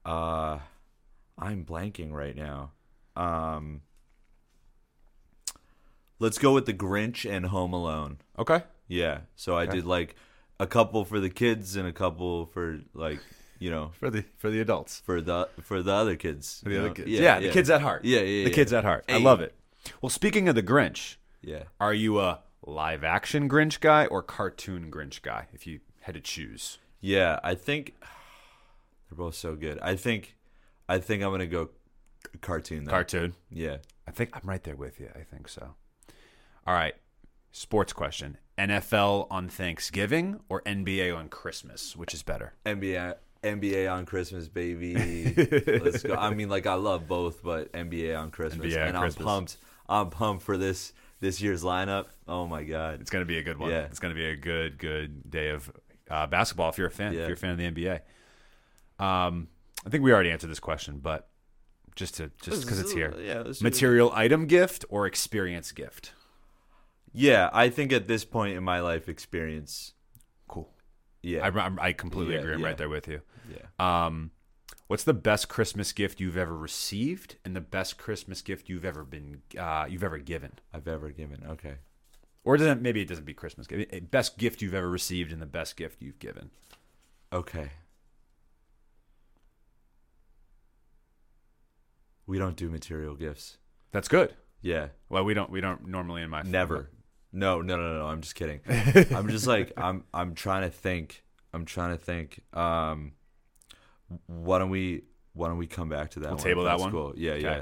[0.06, 0.60] Uh,
[1.38, 2.71] I'm blanking right now.
[3.17, 3.82] Um,
[6.19, 8.17] let's go with the Grinch and Home Alone.
[8.38, 8.63] Okay.
[8.88, 9.19] Yeah.
[9.36, 10.15] So I did like
[10.60, 13.19] a couple for the kids and a couple for like
[13.60, 15.01] you know For the for the adults.
[15.06, 16.62] for the for the other kids.
[16.63, 16.93] For the you other know?
[16.93, 17.10] kids.
[17.10, 18.06] Yeah, the kids at heart.
[18.06, 18.56] Yeah, yeah, The yeah.
[18.56, 19.06] kids at heart.
[19.10, 19.23] I Hey.
[19.23, 19.53] love it.
[20.01, 21.63] Well, speaking of the Grinch, Yeah.
[21.80, 25.47] are you a live action Grinch guy or cartoon Grinch guy?
[25.53, 26.77] If you had to choose.
[27.01, 27.93] Yeah, I think
[29.10, 29.80] they're both so good.
[29.82, 30.36] I think
[30.89, 31.69] I think I'm gonna go
[32.42, 32.86] cartoon.
[32.86, 32.92] Though.
[32.92, 33.34] Cartoon.
[33.52, 33.78] Yeah.
[34.08, 35.10] I think I'm right there with you.
[35.16, 35.76] I think so.
[36.66, 36.96] All right.
[37.52, 38.38] Sports question.
[38.58, 41.96] NFL on Thanksgiving or NBA on Christmas?
[41.96, 42.54] Which is better?
[42.66, 45.34] NBA NBA on Christmas, baby.
[45.84, 46.16] Let's go.
[46.16, 49.22] I mean, like I love both, but NBA on Christmas, NBA on and Christmas.
[49.22, 49.58] I'm pumped.
[49.90, 52.08] I'm pumped for this this year's lineup.
[52.28, 53.02] Oh my god.
[53.02, 53.72] It's going to be a good one.
[53.72, 53.84] Yeah.
[53.84, 55.72] It's going to be a good, good day of
[56.10, 57.13] uh, basketball if you're a fan.
[57.13, 58.00] If you're a fan of the NBA.
[59.04, 59.48] Um,
[59.86, 61.30] I think we already answered this question, but
[61.98, 63.14] just to just because it's here.
[63.20, 63.44] Yeah.
[63.62, 66.14] Material item gift or experience gift?
[67.14, 69.94] Yeah, I think at this point in my life experience.
[70.48, 70.70] Cool.
[71.22, 71.46] Yeah.
[71.46, 72.54] I, I'm- I completely Yeah, agree.
[72.54, 72.66] I'm yeah.
[72.68, 73.22] right there with you.
[73.50, 73.66] yeah.
[74.06, 74.32] Um,
[74.88, 79.04] what's the best Christmas gift you've ever received, and the best Christmas gift you've ever
[79.04, 80.54] been uh, you've ever given?
[80.74, 81.44] I've ever given.
[81.50, 81.76] Okay.
[82.44, 83.94] Or doesn't maybe it doesn't be Christmas gift.
[83.94, 86.52] eh, Best gift you've ever received, and the best gift you've given.
[87.34, 87.72] Okay.
[92.28, 93.58] We don't do material gifts.
[93.92, 94.36] That's good.
[94.62, 94.90] Yeah.
[95.10, 96.90] Well, we don't we don't normally in my Never.
[97.32, 98.06] No, no, no, no, no.
[98.08, 98.60] I'm just kidding.
[99.16, 101.24] I'm just like I'm I'm trying to think.
[101.54, 102.42] I'm trying to think.
[102.54, 103.13] Um
[104.28, 106.44] why don't we why don't we come back to that We'll one?
[106.44, 106.92] table that that's one?
[106.92, 107.13] Cool.
[107.16, 107.42] Yeah, Okay.
[107.44, 107.62] yeah.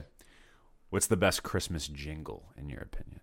[0.89, 3.19] What's the best Christmas jingle in your opinion?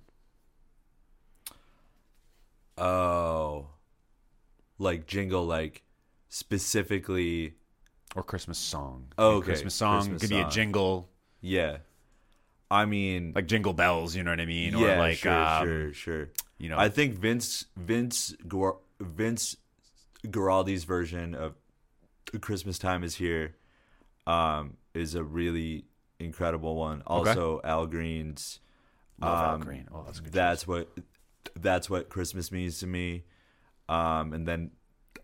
[2.77, 3.69] Oh.
[4.79, 5.83] Like jingle like
[6.29, 7.55] specifically
[8.17, 9.13] Or Christmas song?
[9.19, 9.47] Oh, okay.
[9.47, 11.09] Christmas song Christmas could be a jingle,
[11.43, 11.79] yeah.
[12.71, 14.17] I mean like Jingle Bells.
[14.17, 14.79] You know what I mean?
[14.79, 16.29] yeah, or like sure, um, sure, sure.
[16.57, 19.59] you know, I think Vince Vince Guar- Vince
[20.27, 21.55] Guaraldi's version of
[22.41, 23.57] Christmas time is here
[24.27, 25.85] um, is a really
[26.19, 27.03] incredible one.
[27.07, 28.61] Also, Al Green's
[29.21, 29.89] Love Al um, Green.
[29.93, 30.33] Oh, that's good.
[30.33, 30.89] That's what
[31.57, 33.25] that's what Christmas means to me.
[33.89, 34.71] Um, and then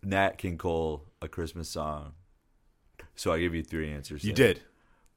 [0.02, 2.12] Nat King Cole, a Christmas song.
[3.14, 4.24] So I give you three answers.
[4.24, 4.54] You there.
[4.54, 4.62] did.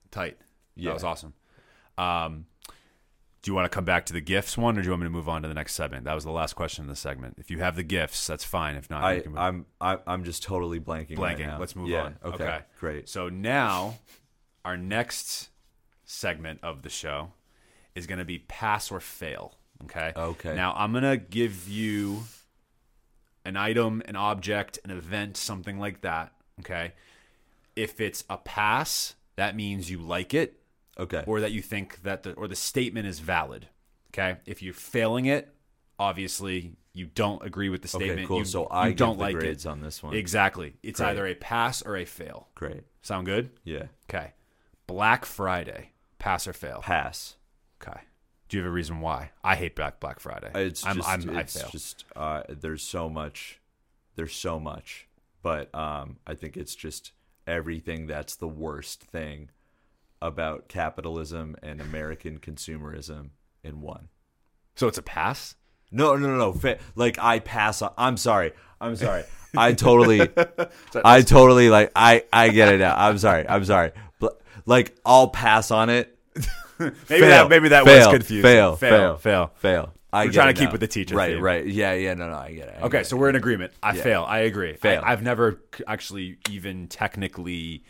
[0.09, 0.37] Tight.
[0.75, 0.89] Yeah.
[0.89, 1.33] That was awesome.
[1.97, 2.45] Um,
[3.41, 5.05] do you want to come back to the gifts one, or do you want me
[5.07, 6.05] to move on to the next segment?
[6.05, 7.37] That was the last question in the segment.
[7.39, 8.75] If you have the gifts, that's fine.
[8.75, 11.17] If not, I, I'm I, I'm just totally blanking.
[11.17, 11.47] right blanking.
[11.47, 11.59] now.
[11.59, 12.17] Let's move yeah, on.
[12.23, 13.09] Okay, great.
[13.09, 13.95] So now,
[14.63, 15.49] our next
[16.05, 17.31] segment of the show
[17.95, 19.55] is going to be pass or fail.
[19.85, 20.11] Okay.
[20.15, 20.55] Okay.
[20.55, 22.23] Now I'm going to give you
[23.43, 26.33] an item, an object, an event, something like that.
[26.59, 26.93] Okay.
[27.75, 30.60] If it's a pass, that means you like it
[30.99, 31.23] Okay.
[31.25, 33.67] or that you think that the or the statement is valid.
[34.09, 34.39] Okay.
[34.45, 35.53] If you're failing it,
[35.97, 38.19] obviously you don't agree with the statement.
[38.19, 38.39] okay, cool.
[38.39, 39.69] You, so I you don't the like grades it.
[39.69, 40.13] on this one.
[40.13, 40.75] Exactly.
[40.83, 41.09] It's Great.
[41.09, 42.49] either a pass or a fail.
[42.55, 42.83] Great.
[43.01, 43.51] Sound good?
[43.63, 43.85] Yeah.
[44.09, 44.33] Okay.
[44.87, 46.81] Black Friday, pass or fail?
[46.81, 47.35] Pass.
[47.81, 48.01] Okay.
[48.49, 49.31] Do you have a reason why?
[49.43, 50.51] I hate Black Black Friday.
[50.53, 51.69] It's I'm, just I'm, I it's fail.
[51.71, 53.61] just uh, there's so much
[54.17, 55.07] there's so much
[55.41, 57.11] but um, I think it's just
[57.47, 59.49] everything that's the worst thing
[60.21, 63.29] about capitalism and American consumerism
[63.63, 64.09] in one.
[64.75, 65.55] so it's a pass.
[65.91, 66.53] No, no, no, no.
[66.53, 67.91] Fa- like I pass on.
[67.97, 68.53] I'm sorry.
[68.79, 69.23] I'm sorry.
[69.57, 70.21] I totally,
[71.03, 71.91] I totally like.
[71.95, 72.95] I I get it now.
[72.95, 73.45] I'm sorry.
[73.47, 73.91] I'm sorry.
[74.19, 76.17] But like I'll pass on it.
[76.79, 77.19] Maybe Fail.
[77.27, 78.07] that maybe that Fail.
[78.07, 78.41] was confusing.
[78.43, 78.75] Fail.
[78.77, 79.17] fail, Fail.
[79.17, 79.51] fail.
[79.55, 79.93] Fail.
[80.13, 81.33] I We're trying to keep with the teacher Right.
[81.35, 81.43] theme.
[81.43, 81.65] Right.
[81.65, 81.93] Yeah.
[81.93, 82.13] Yeah.
[82.15, 82.29] No.
[82.29, 82.35] No.
[82.37, 82.75] I get it.
[82.79, 83.19] I Okay, get so it.
[83.19, 83.73] we're in agreement.
[83.83, 84.01] I Yeah.
[84.03, 84.23] fail.
[84.27, 84.73] I agree.
[84.75, 85.01] Fail.
[85.05, 87.83] I, I've never actually even technically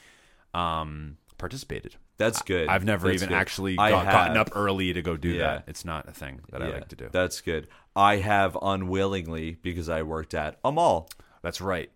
[0.53, 1.95] um, participated.
[2.21, 2.67] That's good.
[2.69, 3.37] I've never That's even good.
[3.37, 5.55] actually I got, gotten up early to go do Yeah.
[5.55, 5.63] that.
[5.67, 7.09] It's not a thing that I like to do.
[7.11, 7.67] That's good.
[7.95, 11.09] I have unwillingly because I worked at a mall.
[11.41, 11.91] That's right.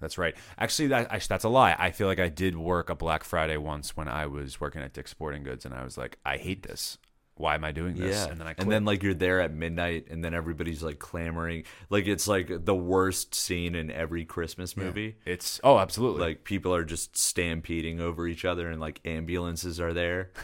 [0.00, 0.34] That's right.
[0.58, 1.76] Actually, that actually, that's a lie.
[1.78, 4.92] I feel like I did work a Black Friday once when I was working at
[4.92, 6.98] Dick's Sporting Goods, and I was like, I hate this.
[7.36, 8.16] Why am I doing this?
[8.16, 8.30] Yeah.
[8.30, 8.62] And then I quit.
[8.64, 11.64] and then like you're there at midnight and then everybody's like clamoring.
[11.90, 15.16] Like it's like the worst scene in every Christmas movie.
[15.24, 16.20] it's oh, absolutely.
[16.20, 20.30] Like people are just stampeding over each other and like ambulances are there.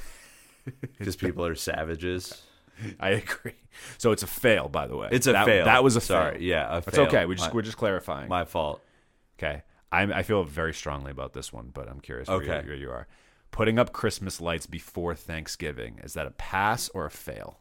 [0.98, 2.42] Because people are savages.
[3.01, 3.55] I agree.
[3.96, 5.09] So it's a fail, by the way.
[5.11, 5.64] It's a that, fail.
[5.64, 6.35] That was a Sorry.
[6.35, 6.42] fail.
[6.42, 7.07] Yeah, fail.
[7.07, 7.24] okay.
[7.24, 8.29] We just My- we're just clarifying.
[8.29, 8.83] My fault.
[9.38, 9.62] okay.
[9.90, 12.90] I I feel very strongly about this one, but I'm curious where, you, where you
[12.90, 13.09] are.
[13.50, 17.61] Putting up Christmas lights before Thanksgiving is that a pass or a fail?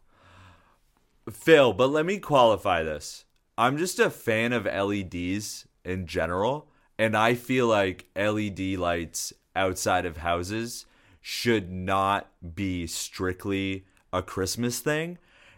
[1.32, 3.26] Phil, but let me qualify this.
[3.58, 10.06] I'm just a fan of LEDs in general, and I feel like LED lights outside
[10.06, 10.86] of houses
[11.22, 15.18] should not be strictly a Christmas thing.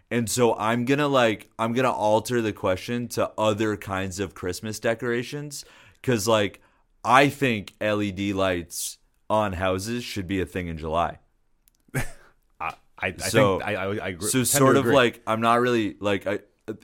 [0.10, 4.20] And so I'm going to like I'm going to alter the question to other kinds
[4.20, 5.66] of Christmas decorations
[6.02, 6.62] cuz like
[7.04, 8.98] I think LED lights
[9.30, 11.20] on houses should be a thing in July.
[12.60, 14.30] I I, So- think I, I, I agree.
[14.30, 14.96] So sort of agree.
[14.96, 16.40] like I'm not really like I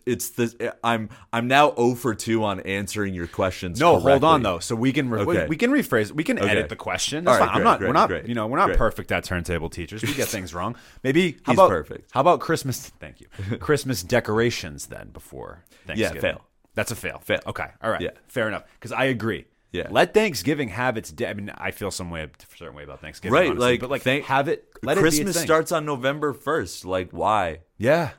[0.07, 3.79] it's the I'm I'm now 0 for 2 on answering your questions.
[3.79, 4.59] No, hold on though.
[4.59, 5.45] So we can re- Okay.
[5.47, 6.11] we can rephrase.
[6.11, 6.49] We can Okay.
[6.49, 7.23] edit the question.
[7.25, 7.57] That's right, fine.
[7.57, 7.79] I'm not.
[7.79, 8.07] great, we're not.
[8.09, 8.77] great, you know, we're not great.
[8.77, 10.01] perfect at turntable teachers.
[10.01, 10.75] We get things wrong.
[11.03, 12.09] Maybe how He's about perfect.
[12.11, 12.89] How about Christmas?
[12.99, 13.27] Thank you.
[13.59, 16.15] Christmas decorations then before Thanksgiving.
[16.15, 16.45] Yeah, fail.
[16.73, 17.19] That's a fail.
[17.19, 17.41] Fail.
[17.45, 17.67] Okay.
[17.83, 18.01] All right.
[18.01, 18.11] Yeah.
[18.27, 18.63] Fair enough.
[18.79, 19.45] Because I agree.
[19.71, 19.87] Yeah.
[19.91, 21.27] Let Thanksgiving have its day.
[21.27, 23.89] I mean, I feel some way, a certain way about Thanksgiving, Right, honestly, like but
[23.89, 24.65] like thank- have it.
[24.83, 25.45] Let it be Christmas thing.
[25.45, 26.85] starts on November 1st.
[26.85, 27.59] Like why?
[27.77, 28.11] Yeah.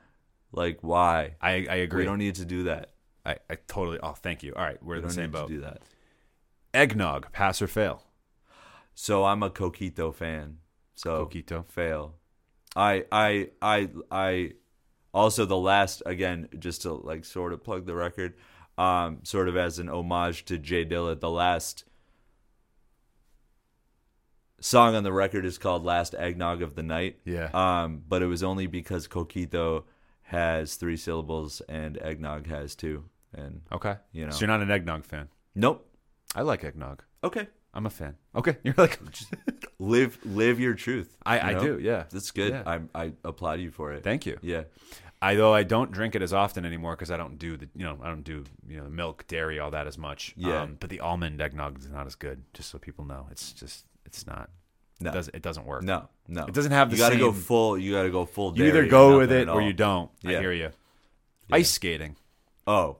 [0.52, 1.36] Like why?
[1.40, 2.02] I I agree.
[2.02, 2.90] We don't need to do that.
[3.24, 3.98] I, I totally.
[4.02, 4.52] Oh, thank you.
[4.54, 5.48] All right, we're We in the don't same need boat.
[5.48, 5.82] to do that.
[6.74, 8.02] Eggnog, pass or fail?
[8.94, 10.58] So I'm a Coquito fan.
[10.94, 11.66] So Coquito.
[11.68, 12.14] fail.
[12.74, 14.52] I I I I
[15.14, 18.34] also the last again just to like sort of plug the record,
[18.78, 21.18] um, sort of as an homage to Jay Dilla.
[21.18, 21.84] The last
[24.60, 27.50] song on the record is called "Last Eggnog of the Night." Yeah.
[27.52, 29.84] Um, but it was only because Coquito
[30.22, 33.04] has three syllables and eggnog has two.
[33.34, 33.96] And Okay.
[34.12, 34.30] You know.
[34.32, 35.28] So you're not an eggnog fan.
[35.54, 35.88] nope.
[36.34, 37.02] I like eggnog.
[37.24, 37.48] Okay.
[37.72, 38.16] I'm a fan.
[38.34, 38.56] Okay.
[38.64, 38.98] You're like,
[39.78, 41.14] Live live your truth.
[41.26, 41.78] I, you I do.
[41.78, 42.04] Yeah.
[42.10, 42.50] That's good.
[42.52, 42.62] Yeah.
[42.66, 44.02] I I applaud you for it.
[44.02, 44.38] Thank you.
[44.42, 44.64] Yeah.
[45.22, 47.84] I though I don't drink it as often anymore because I don't do the you
[47.84, 50.34] know I don't do you know milk, dairy, all that as much.
[50.36, 50.62] Yeah.
[50.62, 52.42] Um, but the almond eggnog is not as good.
[52.52, 54.50] Just so people know, it's just it's not.
[55.00, 55.10] No.
[55.10, 55.82] It doesn't it doesn't work.
[55.82, 56.44] No, no.
[56.46, 57.78] It doesn't have the You got to go full.
[57.78, 58.56] You got to go full.
[58.56, 60.10] You either go with it or you don't.
[60.24, 60.70] I hear you.
[61.50, 62.16] Ice skating.
[62.66, 62.98] Oh,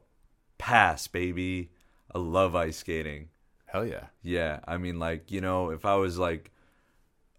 [0.59, 1.71] pass, baby.
[2.15, 3.29] I love ice skating.
[3.67, 4.05] Hell yeah.
[4.23, 6.51] Yeah, I mean, like you know, if I was like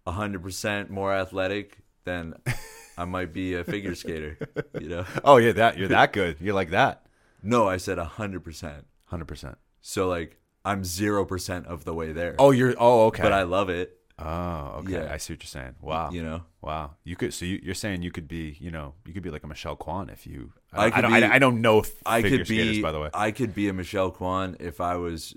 [0.06, 2.34] hundred percent more athletic, then
[2.98, 4.38] I might be a figure skater.
[4.80, 5.04] You know?
[5.24, 6.36] Oh yeah, that you're that good.
[6.40, 7.06] You're like that.
[7.42, 8.86] No, I said hundred percent.
[9.06, 9.56] Hundred percent.
[9.80, 12.34] So like, I'm zero percent of the way there.
[12.38, 12.74] Oh, you're.
[12.78, 13.22] Oh, okay.
[13.22, 13.94] but I love it.
[14.18, 14.92] Oh, okay.
[14.94, 15.12] Yeah.
[15.12, 15.76] I see what you're saying.
[15.80, 16.10] Wow.
[16.10, 16.96] You know, Wow.
[17.04, 17.32] You could.
[17.32, 18.56] So you, you're saying you could be.
[18.60, 20.52] You know, you could be like a Michelle Kwan if you.
[20.72, 22.82] I I, could don't, be- I, I don't know I figure could skaters, be.
[22.82, 23.10] by the way.
[23.14, 25.36] I could be a Michelle Kwan if I was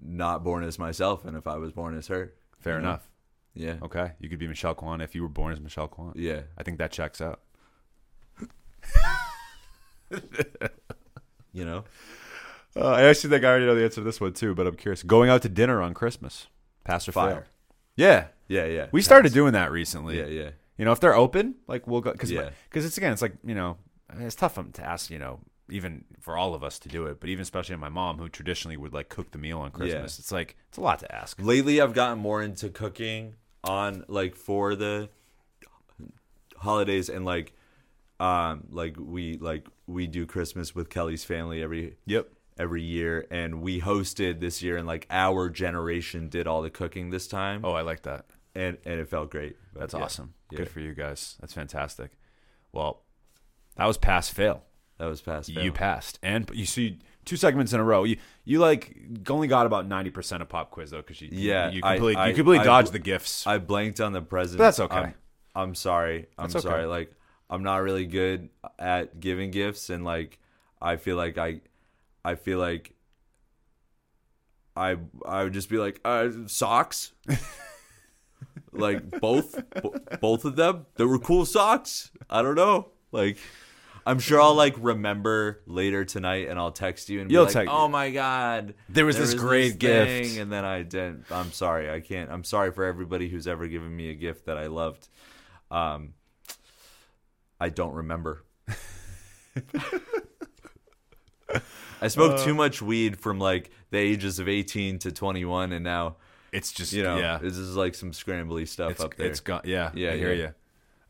[0.00, 2.34] not born as myself, and if I was born as her.
[2.58, 2.98] Fair know?
[3.58, 3.74] Yeah.
[3.82, 4.12] Okay.
[4.20, 6.12] You could be Michelle Kwan if you were born as Michelle Kwan.
[6.14, 6.42] Yeah.
[6.56, 7.40] I think that checks out.
[11.52, 11.84] You know.
[12.76, 14.76] Uh, I actually think I already know the answer to this one too, but I'm
[14.76, 15.02] curious.
[15.02, 16.46] Going out to dinner on Christmas,
[16.84, 17.22] pass or fail?
[17.24, 17.46] Fire.
[17.96, 18.66] Yeah, Yeah.
[18.66, 18.86] Yeah.
[18.92, 20.18] we started doing that recently.
[20.18, 20.26] Yeah.
[20.26, 20.50] Yeah.
[20.76, 22.50] You know, if they're open, like we'll go because Yeah.
[22.68, 23.76] because it's again, it's like you know,
[24.08, 25.10] I mean, it's tough to ask.
[25.10, 28.18] You know, even for all of us to do it, but even especially my mom,
[28.18, 31.12] who traditionally would like cook the meal on Christmas, it's like it's a lot to
[31.12, 31.40] ask.
[31.42, 33.34] Lately, I've gotten more into cooking
[33.64, 35.08] on like for the
[36.56, 37.52] holidays and like
[38.20, 42.28] um like we like we do Christmas with Kelly's family every Yep.
[42.58, 47.10] every year and we hosted this year and like our generation did all the cooking
[47.10, 48.26] this time Oh, I like that.
[48.54, 50.34] and and it felt great But, That's yeah, awesome.
[50.50, 50.58] yeah.
[50.58, 51.36] Good for you guys.
[51.40, 52.12] That's fantastic.
[52.72, 53.02] Well,
[53.76, 54.64] that was pass fail.
[54.98, 56.98] that was past You passed, and you see
[57.28, 58.04] two segments in a row.
[58.04, 58.96] You you like
[59.28, 62.16] only got about ninety percent of pop quiz though, because you Yeah, you I- completely
[62.22, 63.46] I- you completely I- dodged the gifts.
[63.46, 64.58] I blanked on the present.
[64.58, 64.96] But that's okay.
[64.96, 65.14] I'm,
[65.54, 66.26] I'm sorry.
[66.38, 66.60] I'm okay.
[66.60, 66.86] sorry.
[66.86, 67.12] Like
[67.50, 68.48] I'm not really good
[68.78, 70.38] at giving gifts, and like
[70.80, 71.60] I feel like I,
[72.24, 72.94] I feel like
[74.76, 77.12] I I would just be like uh, socks.
[78.72, 83.38] like both b- both of them they were cool socks i don't know like
[84.08, 87.52] i'm sure i'll like remember later tonight and i'll text you and be You'll like
[87.52, 91.52] text- oh my god There was this great gift." thing," and then i didn't i'm
[91.52, 94.66] sorry i can't i'm sorry for everybody who's ever given me a gift that i
[94.66, 95.06] loved
[95.70, 96.14] um
[97.60, 98.44] i don't remember
[102.00, 102.44] i smoked Uh.
[102.44, 106.16] too much weed from like the ages of 18 to 21 and now
[106.52, 109.26] it's just you know, yeah, this is like some scrambly stuff it's up there.
[109.26, 109.60] it's gone.
[109.64, 110.44] Yeah, Yeah, I hear yeah.
[110.46, 110.54] you.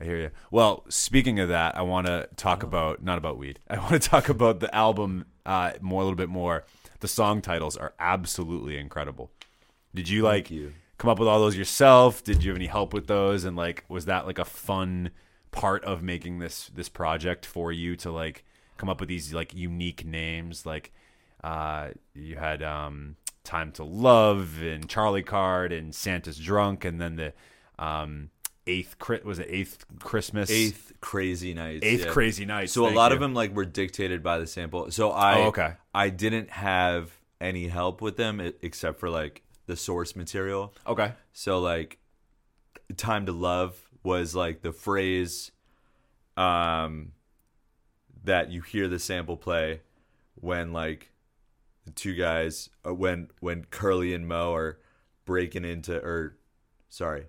[0.01, 0.31] I hear you.
[0.51, 2.69] Well, speaking of that, I want to talk Oh.
[2.69, 3.59] about not about weed.
[3.69, 6.65] I want to talk about the album uh, more a little bit more.
[7.01, 9.31] The song titles are absolutely incredible.
[9.95, 10.75] Did you like you.
[10.99, 12.23] come up with all those yourself?
[12.23, 13.45] Did you have any help with those?
[13.45, 15.11] And like, was that like a fun
[15.51, 18.45] part of making this this project for you to like
[18.77, 20.67] come up with these like unique names?
[20.67, 20.93] Like,
[21.43, 27.17] uh, you had um, "Time to Love" and "Charlie Card" and "Santa's Drunk," and then
[27.17, 27.33] the
[27.79, 28.31] um,
[28.69, 31.85] eighth was it eighth Christmas Eighth crazy nights.
[31.85, 32.12] eighth yeah.
[32.12, 32.71] crazy night.
[32.71, 34.91] So a lot of them like were dictated by the sample.
[34.91, 35.75] So I Oh, okay.
[35.95, 37.11] I didn't have
[37.41, 40.75] any help with them except for like the source material.
[40.87, 41.12] Okay.
[41.33, 41.99] So like
[42.97, 45.51] time to love was like the phrase
[46.37, 47.12] um
[48.25, 49.81] that you hear the sample play
[50.35, 51.11] when like
[51.85, 54.79] the two guys uh, when when Curly and Mo are
[55.25, 56.37] breaking into or
[56.89, 57.27] sorry.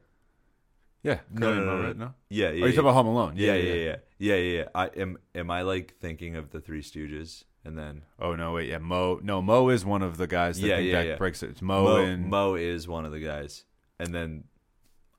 [1.03, 1.19] Yeah.
[1.31, 1.97] No, no, no, right?
[1.97, 2.13] No.
[2.29, 2.49] Yeah, yeah.
[2.49, 2.67] Are you yeah.
[2.67, 3.33] talking about Home Alone?
[3.35, 4.63] yeah, yeah, yeah, yeah, yeah, yeah.
[4.75, 5.17] I am.
[5.33, 9.19] Am I like thinking of the Three Stooges and then Oh no, wait, yeah, Mo.
[9.23, 11.15] No, Mo is one of the guys that Yeah, yeah, yeah.
[11.15, 11.51] breaks it.
[11.51, 13.63] It's Mo, Mo, and Mo is one of the guys,
[13.99, 14.45] and then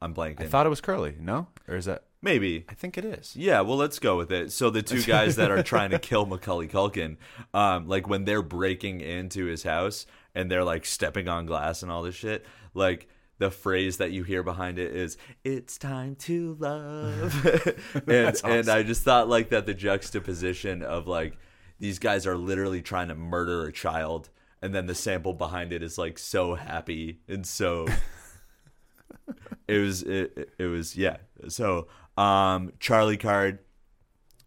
[0.01, 0.43] I'm blanking.
[0.43, 1.17] I thought it was Curly.
[1.19, 2.05] No, or is that?
[2.23, 2.65] maybe.
[2.69, 3.35] I think it is.
[3.35, 4.53] Yeah, well, let's go with it.
[4.53, 7.17] So the two guys that are trying to kill Macaulay Culkin,
[7.55, 11.91] um, like when they're breaking into his house and they're like stepping on glass and
[11.91, 13.09] all this shit, like
[13.41, 17.45] the phrase that you hear behind it is "It's time to love,"
[17.95, 18.69] and That's and.
[18.69, 21.37] I just thought like that the juxtaposition of like
[21.81, 24.31] these guys are literally trying to murder a child,
[24.63, 27.87] and then the sample behind it is like so happy and so
[29.69, 31.17] it was it, it- it was yeah
[31.49, 31.89] so
[32.19, 33.61] um charlie card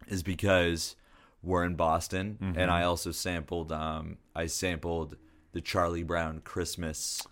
[0.06, 0.94] is because
[1.42, 2.58] we're in boston Mm-hmm.
[2.58, 5.16] and i also sampled um i sampled
[5.52, 7.26] the charlie brown christmas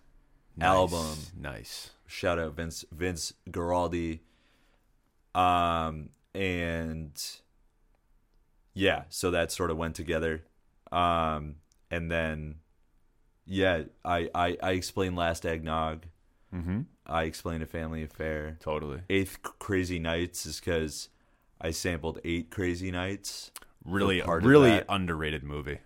[0.61, 1.90] album Nice.
[2.07, 4.20] shout out vince vince Guaraldi.
[5.34, 7.12] um and
[8.74, 10.44] yeah so that sort of went together
[10.90, 11.57] um
[11.90, 12.57] and then
[13.46, 16.05] yeah i i, I explained last eggnog
[16.55, 16.80] Mm-hmm.
[17.07, 18.59] I explained a family affair.
[18.61, 19.00] Totally.
[19.09, 21.09] Eighth Crazy Nights is because
[21.59, 23.53] I sampled eight Crazy Nights.
[23.86, 25.78] Really, really underrated movie.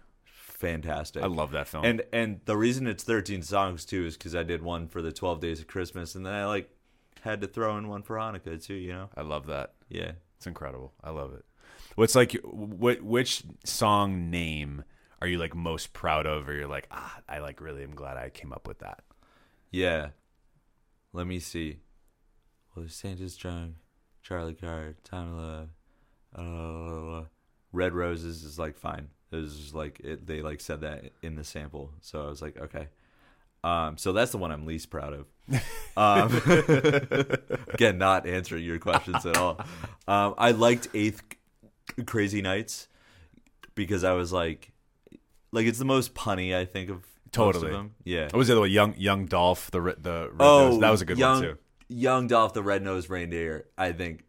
[0.58, 1.22] Fantastic.
[1.22, 1.84] I love that film.
[1.84, 5.12] And and the reason it's 13 songs too is because I did one for the
[5.12, 6.70] 12 days of Christmas, and then I like
[7.20, 8.74] had to throw in one for Hanukkah too.
[8.74, 9.10] You know?
[9.16, 9.74] I love that.
[9.88, 10.12] Yeah.
[10.36, 10.92] It's incredible.
[11.02, 11.44] I love it.
[11.94, 14.84] What's like what which song name
[15.20, 18.16] are you like most proud of or you're like, ah, I like really am glad
[18.16, 19.02] I came up with that.
[19.70, 20.08] Yeah.
[21.12, 21.80] Let me see.
[22.74, 23.76] Well, there's Santa's Drunk,
[24.22, 25.68] Charlie Card, Time of
[26.38, 27.26] Love, uh,
[27.72, 29.08] Red Roses is like fine.
[29.32, 32.40] It was just like it, they like said that in the sample, so I was
[32.42, 32.88] like, okay.
[33.64, 35.26] Um, so that's the one I'm least proud of.
[35.96, 36.30] Um,
[37.74, 39.58] again, not answering your questions at all.
[40.06, 41.22] Um, I liked Eighth
[42.06, 42.86] Crazy Nights
[43.74, 44.70] because I was like,
[45.50, 47.66] like it's the most punny I think of most Totally.
[47.68, 47.94] of them.
[48.04, 48.24] Yeah.
[48.24, 48.70] What was the other one?
[48.70, 50.80] Young Young Dolph, the red- the red Oh, nose.
[50.80, 51.58] that was a good young, one too.
[51.88, 53.66] Young Dolph the Red Nosed Reindeer.
[53.76, 54.22] I think.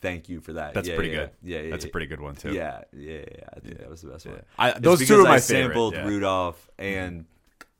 [0.00, 0.74] Thank you for that.
[0.74, 1.30] That's Yeah, pretty yeah, good.
[1.42, 1.70] Yeah, yeah.
[1.70, 2.52] That's a pretty good one too.
[2.52, 3.44] Yeah, yeah, yeah.
[3.56, 4.42] I think that was the best one.
[4.58, 6.06] I- those two are my I favorite, sampled yeah.
[6.06, 7.26] Rudolph and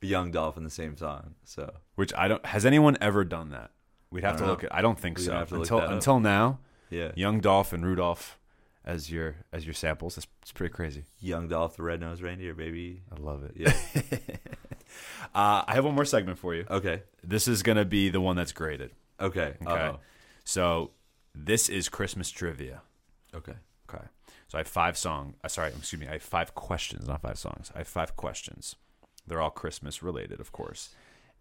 [0.01, 1.35] Young Dolph in the same song.
[1.45, 2.45] So Which I don't.
[2.47, 3.71] Has anyone ever done that?
[4.11, 4.75] We'd have to don't look at.
[4.75, 5.33] I don't think We'd so.
[5.33, 6.59] have to look until until now,
[6.91, 8.39] yeah, Young Dolph and Rudolph
[8.85, 10.15] as your as your samples.
[10.17, 11.05] That's it's pretty crazy.
[11.21, 13.03] Young Dolph the Red Nosed Reindeer, baby.
[13.11, 13.53] I love it.
[13.57, 13.73] Yeah.
[15.35, 16.65] Uh, I have one more segment for you.
[16.71, 17.03] Okay.
[17.25, 18.93] This is gonna be the one that's graded.
[19.19, 19.55] Okay.
[19.61, 19.67] Okay.
[19.67, 19.99] Uh-oh.
[20.45, 20.93] So
[21.35, 22.83] this is Christmas trivia.
[23.35, 23.55] Okay.
[23.89, 24.05] Okay.
[24.49, 25.35] So I have five song.
[25.43, 26.09] Uh, sorry, excuse me.
[26.09, 27.71] I have five questions, not five songs.
[27.75, 28.77] I have five questions.
[29.27, 30.91] They're all Christmas related, of course,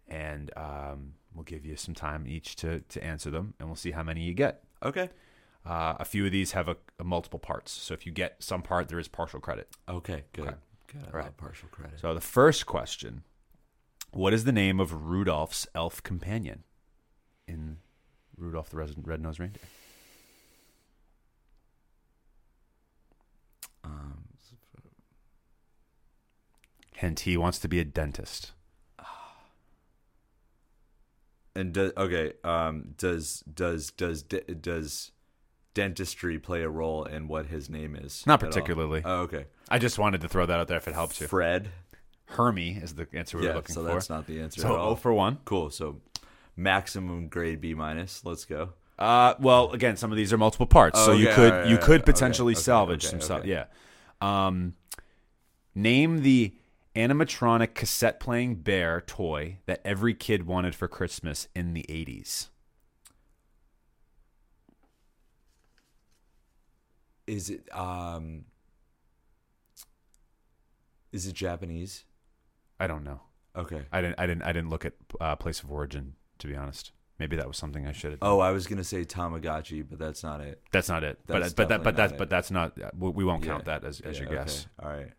[0.08, 3.90] and um, we'll give you some time each to to answer them, and we'll see
[3.92, 4.62] how many you get.
[4.82, 5.10] Okay.
[5.66, 8.60] Uh, a few of these have a, a multiple parts, so if you get some
[8.62, 9.68] part, there is partial credit.
[9.88, 10.24] Okay.
[10.32, 10.46] Good.
[10.48, 10.56] Okay.
[10.92, 11.06] Good.
[11.12, 11.36] All right.
[11.36, 12.00] partial credit.
[12.00, 13.22] So the first question:
[14.12, 16.64] What is the name of Rudolph's elf companion
[17.46, 17.78] in
[18.36, 19.62] Rudolph the Red- Red-Nosed Reindeer?
[23.84, 24.24] Um,
[26.94, 28.52] Hint: He wants to be a dentist.
[31.56, 32.32] and do, okay.
[32.42, 35.10] Um, does does does does
[35.74, 38.24] dentistry play a role in what his name is?
[38.26, 39.02] Not particularly.
[39.04, 39.46] Oh, okay.
[39.68, 41.26] I just wanted to throw that out there if it helps you.
[41.26, 41.70] Fred.
[42.26, 43.56] Hermie is the answer we were Yeah.
[43.56, 43.88] looking So for.
[43.88, 45.38] So that's not the answer so at 0 for 1.
[45.44, 45.70] Cool.
[45.70, 46.00] So
[46.56, 48.24] maximum grade B minus.
[48.24, 48.70] Let's go.
[48.98, 52.02] Uh, well, again, some of these are multiple parts, so you Okay, could you could
[52.02, 53.40] okay, potentially okay, salvage okay, some stuff.
[53.40, 53.50] okay.
[53.50, 53.64] Yeah.
[54.20, 54.74] Um,
[55.74, 56.54] name the
[56.94, 62.50] animatronic cassette playing bear toy that every kid wanted for Christmas in the eighties.
[67.26, 68.44] Is it um?
[71.10, 72.04] Is it Japanese?
[72.78, 73.20] I don't know.
[73.56, 73.82] Okay.
[73.92, 74.18] I didn't.
[74.20, 74.42] I didn't.
[74.42, 76.92] I didn't look at uh, place of origin to be honest.
[77.24, 78.20] Maybe that was something I should have.
[78.20, 78.28] done.
[78.30, 80.60] Oh, I was gonna say Tamagotchi, but that's not it.
[80.72, 81.18] that's not it.
[81.26, 82.82] That's but but that but that's not but that's not.
[82.82, 83.52] uh, We won't Yeah.
[83.52, 84.66] count that as, as Yeah, your guess.
[84.78, 85.10] All right.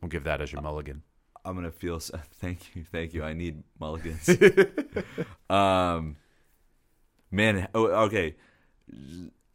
[0.00, 1.02] We'll give that as your mulligan.
[1.44, 1.96] I'm gonna feel.
[1.96, 3.24] s thank you, thank you.
[3.24, 4.28] I need mulligans.
[5.50, 6.14] um,
[7.32, 7.66] man.
[7.74, 8.36] Oh, okay.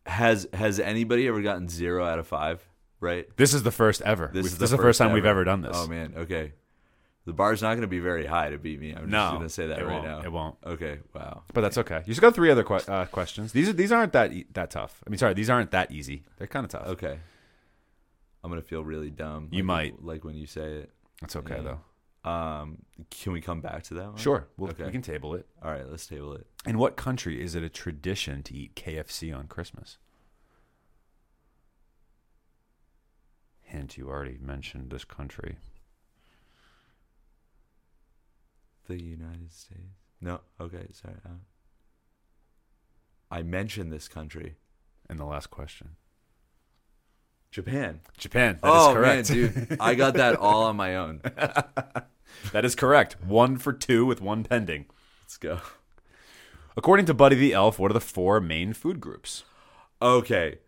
[0.05, 2.61] Has has anybody ever gotten zero out of five?
[2.99, 3.25] Right.
[3.37, 4.27] This is the first ever.
[4.33, 5.39] This We've- is this the is the first first time we've ever.
[5.39, 5.77] ever done this.
[5.77, 6.13] Oh man.
[6.17, 6.51] Okay.
[7.25, 8.89] The bar's not gonna be very high to beat me.
[8.91, 10.03] I'm just No, gonna say that right won't.
[10.05, 10.21] now.
[10.21, 10.57] It won't.
[10.65, 10.99] Okay.
[11.13, 11.43] Wow.
[11.53, 11.99] But that's okay.
[11.99, 13.53] You just got three other que- uh, questions.
[13.53, 15.01] These are these aren't that e- that tough.
[15.07, 16.23] I mean, sorry, these aren't that easy.
[16.37, 16.87] They're kind of tough.
[16.87, 17.19] Okay.
[18.43, 19.47] I'm gonna feel really dumb.
[19.51, 20.03] You like- might.
[20.03, 20.91] like when you say it.
[21.21, 21.61] That's okay Yeah.
[22.25, 22.29] though.
[22.29, 24.17] Um, can we come back to that one?
[24.17, 24.85] Sure, we'll, Okay.
[24.85, 25.45] we can table it.
[25.61, 26.47] All right, let's table it.
[26.65, 29.97] In what country is it a tradition to eat KFC on Christmas?
[33.61, 35.57] Hint: You already mentioned this country.
[38.87, 39.81] The United States.
[40.21, 40.41] No.
[40.59, 40.87] Okay.
[40.91, 41.15] Sorry.
[41.25, 41.39] Uh,
[43.31, 44.55] I mentioned this country.
[45.09, 45.97] In the last question,
[47.51, 47.99] Japan.
[48.17, 48.57] Japan.
[48.63, 49.29] That is oh correct.
[49.29, 51.21] man, dude, I got that all on my own.
[52.51, 53.21] that is correct.
[53.21, 54.85] One for two with one pending.
[55.21, 55.59] Let's go.
[56.77, 59.43] According to Buddy the Elf, what are the four main food groups?
[60.01, 60.59] Okay.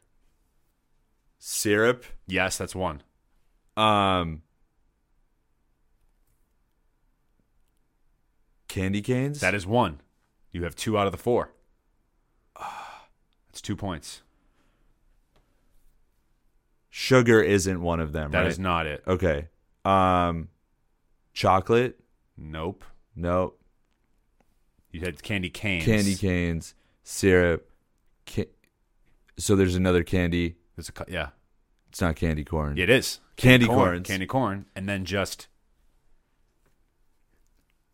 [1.39, 2.05] Syrup.
[2.27, 3.01] Yes, that's one.
[3.77, 4.41] Um.
[8.75, 9.39] Candy canes.
[9.39, 10.01] That is one.
[10.51, 11.53] You have two out of the four.
[12.59, 14.21] That's two points.
[16.89, 18.31] Sugar isn't one of them.
[18.31, 18.47] That right?
[18.47, 19.01] is not it.
[19.07, 19.47] Okay.
[19.85, 20.49] Um.
[21.33, 21.99] Chocolate.
[22.37, 22.83] Nope.
[23.15, 23.57] Nope.
[24.91, 25.85] You had candy canes.
[25.85, 26.73] Candy canes.
[27.03, 27.69] Syrup.
[28.27, 28.49] Ca-
[29.37, 30.57] so there's another candy.
[30.75, 31.29] There's a cu- yeah.
[31.89, 32.77] It's not candy corn.
[32.77, 33.77] It is Candy corn.
[33.77, 34.07] corns.
[34.07, 35.47] Candy corn, and then just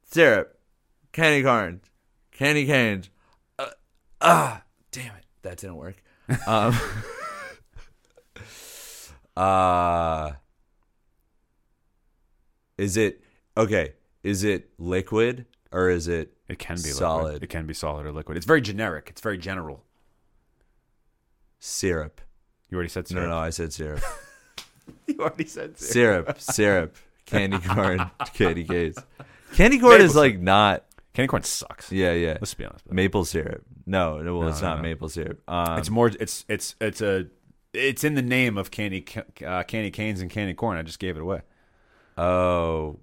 [0.05, 0.57] syrup,
[1.11, 1.81] candy corns,
[2.31, 3.09] candy canes.
[3.57, 3.67] Uh,
[4.21, 6.01] ah, damn it, that didn't work.
[6.47, 6.77] Um,
[9.37, 10.31] uh,
[12.77, 13.23] is it
[13.57, 13.93] okay?
[14.23, 17.23] Is it liquid or is it it can be Solid.
[17.25, 17.43] Liquid.
[17.43, 18.35] It can be solid or liquid.
[18.35, 19.07] It's very generic.
[19.09, 19.85] It's very general.
[21.59, 22.19] syrup?
[22.69, 23.29] You already said No, syrup.
[23.29, 24.01] no, no, I said syrup.
[25.07, 26.95] You already said syrup, syrup, syrup,
[27.25, 28.97] candy corn, candy canes.
[29.53, 30.85] Candy corn Maple is like not.
[31.13, 31.91] Candy corn sucks.
[31.91, 32.37] Yeah, yeah.
[32.39, 32.89] Let's be honest.
[32.91, 33.63] Maple syrup.
[33.85, 34.83] No, no, well, No, it's no, not no.
[34.83, 35.41] maple syrup.
[35.47, 36.07] Um, it's more.
[36.19, 37.27] It's it's it's a.
[37.73, 40.77] It's in the name of candy ca- uh, candy canes and candy corn.
[40.77, 41.41] I just gave it away.
[42.17, 42.99] Oh.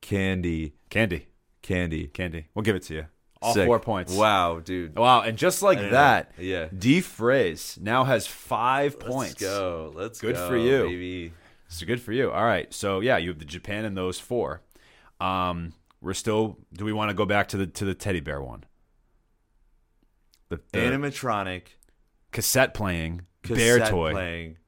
[0.00, 1.28] Candy, Candy,
[1.62, 2.08] candy.
[2.08, 2.46] candy.
[2.54, 3.06] We'll give it to you.
[3.40, 3.66] All Sick.
[3.66, 4.12] four points.
[4.14, 4.96] Wow, dude.
[4.96, 6.68] Wow, and just like that, Yeah.
[6.76, 9.40] Dephrase now has 5 points.
[9.40, 9.92] Let's go.
[9.94, 10.82] Let's Good go, for you.
[10.84, 11.32] baby.
[11.68, 12.30] So good for you.
[12.30, 12.72] All right.
[12.74, 14.60] So yeah, you have the Japan and those four.
[15.22, 16.58] Um, we're still.
[16.72, 18.64] Do we want to go back to the to the teddy bear one?
[20.48, 21.62] The, the Animatronic
[22.30, 24.58] cassette playing cassette bear toy playing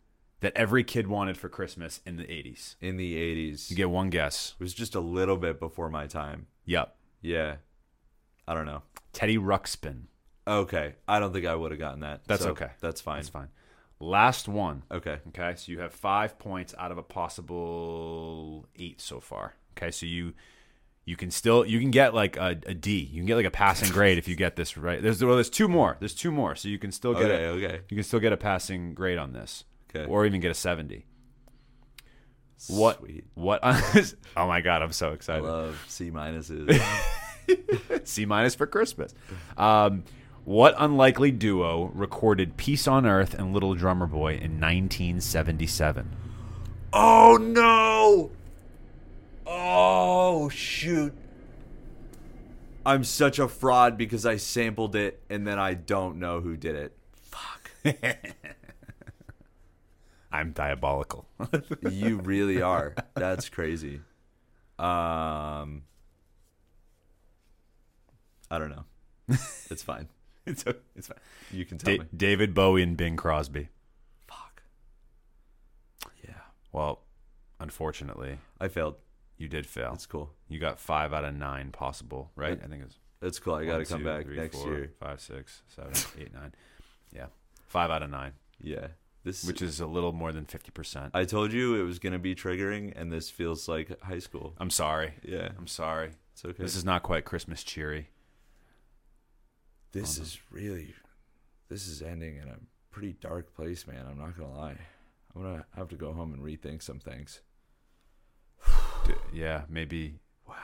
[0.41, 2.77] that every kid wanted for Christmas in the '80s.
[2.81, 3.71] in the 80s.
[3.71, 4.55] You get one guess.
[4.59, 6.47] it was just a little bit before my time.
[6.67, 6.95] Yep.
[7.21, 7.57] Yeah.
[8.47, 8.83] I don't know.
[9.13, 10.03] Teddy Ruxpin.
[10.47, 10.95] Okay.
[11.09, 12.23] I don't think I would have gotten that.
[12.27, 12.69] That's so okay.
[12.81, 13.17] That's fine.
[13.17, 13.49] That's fine.
[14.01, 14.83] Last one.
[14.91, 15.19] Okay.
[15.29, 19.55] Okay, so you have five points out of a possible eight so far.
[19.77, 20.33] Okay, so you
[21.05, 22.99] you can still you can get like a, a D.
[23.13, 25.03] You can get like a passing grade if you get this right.
[25.03, 25.97] There's well, there's two more.
[26.01, 27.81] There's two more, so you can still get Okay, a, okay.
[27.89, 29.65] you can still get a passing grade on this,
[29.95, 30.09] Okay.
[30.11, 31.07] or even get a seventy.
[32.69, 33.25] What Sweet.
[33.35, 33.61] what?
[34.37, 35.45] oh my god, I'm so I excited.
[35.45, 36.81] love C minuses.
[38.05, 39.13] C minus for Christmas.
[39.59, 40.05] Um,
[40.45, 46.09] what unlikely duo recorded "Peace on Earth" and "Little Drummer Boy" in 1977?
[46.95, 48.31] oh no.
[49.47, 51.13] Oh shoot.
[52.87, 56.75] I'm such a fraud because I sampled it and then I don't know who did
[56.77, 56.97] it.
[57.15, 57.71] Fuck.
[60.33, 61.27] I'm diabolical.
[61.91, 62.95] You really are.
[63.15, 64.01] That's crazy.
[64.79, 65.83] Um
[68.51, 68.85] I don't know.
[69.71, 70.09] It's fine.
[70.47, 70.63] it's,
[70.95, 71.19] it's fine.
[71.51, 72.09] You can tell Da- me.
[72.15, 73.69] David Bowie and Bing Crosby.
[74.29, 74.63] Fuck.
[76.23, 76.35] Yeah.
[76.73, 77.01] Well,
[77.59, 78.97] unfortunately, I failed.
[79.45, 79.91] You did fail.
[79.91, 80.31] That's cool.
[80.49, 82.59] You got five out of nine possible, right?
[82.63, 83.55] I think it's That's cool.
[83.55, 84.93] I got to come two, back three, next four, year.
[84.99, 86.55] Five, six, seven, eight, nine.
[87.13, 87.27] Yeah,
[87.69, 88.89] five out of nine, Yeah.
[89.23, 91.13] This which is a little more than fifty percent.
[91.15, 94.55] I told you it was going to be triggering and this feels like high school.
[94.59, 95.15] I'm sorry.
[95.23, 95.49] Yeah.
[95.57, 96.11] I'm sorry.
[96.33, 96.63] It's okay.
[96.63, 98.09] This is not quite Christmas cheery.
[99.93, 100.93] This is really,
[101.71, 102.57] this is ending in a
[102.91, 104.05] pretty dark place, man.
[104.11, 104.77] I'm not gonna lie.
[105.35, 107.41] I'm gonna have to go home and rethink some things.
[109.33, 110.21] Yeah, maybe.
[110.49, 110.55] Wow.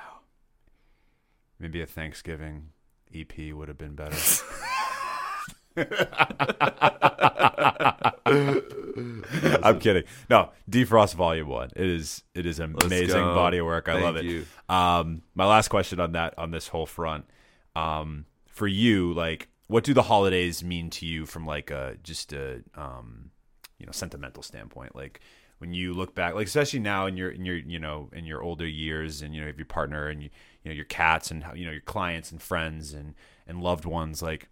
[1.59, 2.70] Maybe a Thanksgiving
[3.14, 4.16] EP would have been better.
[9.62, 10.05] I'm kidding.
[10.28, 11.70] No, Dephrost Volume One.
[11.76, 13.34] It is it is an amazing go.
[13.34, 13.88] body of work.
[13.88, 14.24] I Thank love it.
[14.24, 14.47] you.
[14.68, 17.24] Um, my last question on that on this whole front,
[17.74, 22.32] um, for you, like, what do the holidays mean to you from like a just
[22.32, 23.30] a um,
[23.78, 24.95] you know sentimental standpoint?
[24.97, 25.20] Like
[25.61, 28.42] when you look back, like especially now in your in your you know in your
[28.42, 30.30] older years, and you know have your partner and you
[30.64, 33.14] you know your cats and you know your clients and friends and
[33.46, 34.48] and loved ones, like.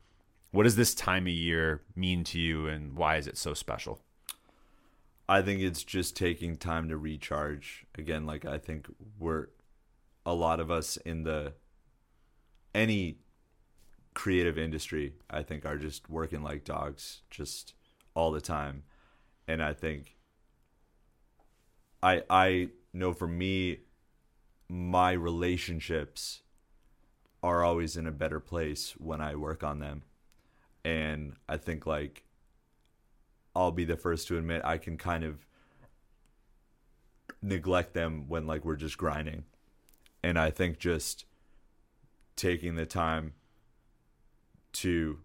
[0.51, 4.01] What does this time of year mean to you, and why is it so special?
[5.29, 7.85] I think it's just taking time to recharge.
[7.99, 8.87] Again, like I think
[9.19, 9.49] we're
[10.25, 11.53] a lot of us in the
[12.75, 13.19] any
[14.15, 17.75] creative industry, I think are just working like dogs just
[18.15, 18.83] all the time.
[19.47, 20.18] And I think
[22.03, 23.79] I I know for me
[24.69, 26.43] my relationships
[27.43, 30.03] are always in a better place when I work on them.
[30.85, 32.25] And I think like
[33.55, 35.47] I'll be the first to admit I can kind of
[37.43, 39.45] neglect them when like we're just grinding.
[40.23, 41.25] And I think just
[42.37, 43.35] taking the time
[44.75, 45.19] to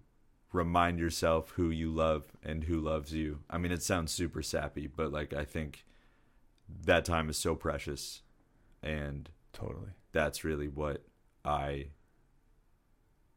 [0.52, 3.40] remind yourself who you love and who loves you.
[3.50, 5.86] I mean, it sounds super sappy, but like I think
[6.86, 8.22] that time is so precious
[8.82, 9.90] and Totally.
[10.12, 11.04] that's really what
[11.46, 11.88] I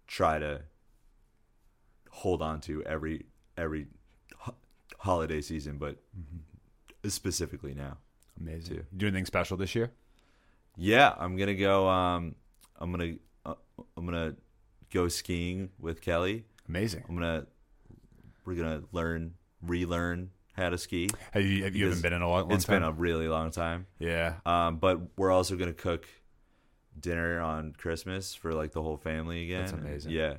[0.07, 0.63] try to
[2.11, 3.87] hold on to every every
[4.39, 4.55] ho-
[4.99, 5.97] holiday season, but
[7.07, 7.99] specifically now.
[8.41, 8.77] Amazing.
[8.77, 8.85] Too.
[8.93, 9.93] You do anything special this year?
[10.77, 11.89] Yeah, I'm gonna go.
[11.89, 12.35] Um,
[12.79, 13.15] I'm gonna
[13.45, 13.55] uh,
[13.97, 14.37] I'm gonna
[14.93, 16.45] go skiing with Kelly.
[16.69, 17.05] Amazing.
[17.09, 17.47] I'm gonna
[18.45, 21.09] we're gonna learn relearn how to ski.
[21.33, 22.77] Have you, have you haven't been in a long, long It's time?
[22.81, 23.87] been a really long time.
[23.99, 24.35] yeah.
[24.47, 26.07] Um, but we're also gonna cook
[26.99, 29.61] dinner on Christmas for like the whole family again.
[29.61, 30.13] That's and amazing.
[30.13, 30.35] yeah,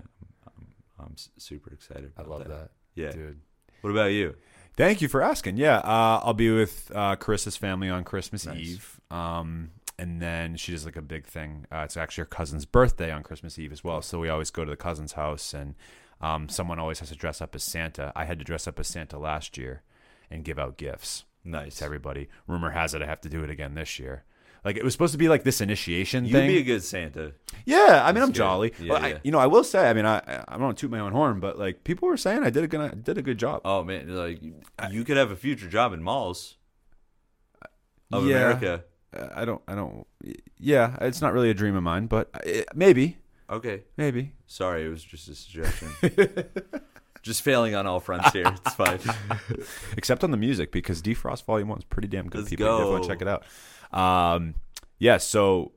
[0.48, 0.68] I'm,
[1.00, 2.12] I'm super excited.
[2.18, 2.72] I love that.
[2.96, 3.12] Yeah.
[3.12, 3.40] dude.
[3.82, 4.36] What about you?
[4.76, 5.58] Thank you for asking.
[5.58, 8.58] Yeah, uh, I'll be with uh, Carissa's family on Christmas Nice.
[8.58, 9.02] Eve.
[9.10, 11.66] Um, and then she does like a big thing.
[11.72, 14.04] Uh, it's actually her cousin's birthday on Christmas Eve as well.
[14.04, 15.74] So we always go to the cousin's house, and
[16.22, 18.12] um, someone always has to dress up as Santa.
[18.16, 19.82] I had to dress up as Santa last year
[20.32, 21.78] and give out gifts Nice.
[21.78, 22.28] to everybody.
[22.48, 24.24] Rumor has it I have to do it again this year.
[24.66, 26.48] Like it was supposed to be like this initiation You'd thing.
[26.50, 27.34] be a good Santa.
[27.66, 28.34] Yeah, I mean, That's I'm good.
[28.36, 28.74] jolly.
[28.80, 31.00] Yeah, Well, I, you know, I will say, I mean, I I don't toot my
[31.00, 33.38] own horn, but like people were saying, I did a good, I did a good
[33.38, 33.62] job.
[33.64, 34.42] Oh man, like
[34.90, 36.58] you could have a future job in malls
[38.12, 38.36] of Yeah.
[38.38, 38.84] America.
[39.16, 40.06] uh, I don't I don't
[40.58, 43.18] yeah, it's not really a dream of mine, but uh, maybe
[43.50, 43.84] Okay.
[43.96, 44.34] maybe.
[44.48, 45.90] Sorry, it was just a suggestion.
[47.28, 48.46] just failing on all fronts here.
[48.48, 49.00] It's fine.
[49.98, 52.40] except on the music because Dephrost Volume One is pretty damn good.
[52.40, 53.44] Let's People, you definitely check it out.
[53.92, 54.56] Um,
[54.98, 55.18] yeah.
[55.18, 55.74] So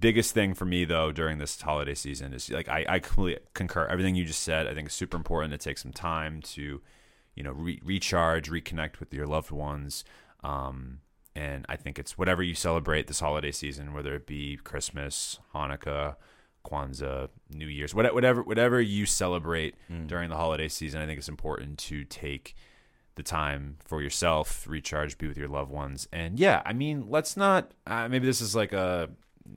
[0.00, 3.86] biggest thing for me though during this holiday season is like I, I completely concur
[3.86, 4.66] everything you just said.
[4.66, 6.80] I think it's super important to take some time to,
[7.34, 10.04] you know, re- recharge, reconnect with your loved ones.
[10.42, 11.00] Um,
[11.36, 16.16] and I think it's whatever you celebrate this holiday season, whether it be Christmas, Hanukkah,
[16.64, 19.74] Kwanzaa, New Year's, whatever, whatever, you celebrate
[20.06, 21.00] during the holiday season.
[21.00, 22.54] I think it's important to take
[23.16, 27.36] the time for yourself, recharge, be with your loved ones, and yeah, I mean, let's
[27.36, 27.70] not.
[27.86, 29.08] Uh, maybe this is like a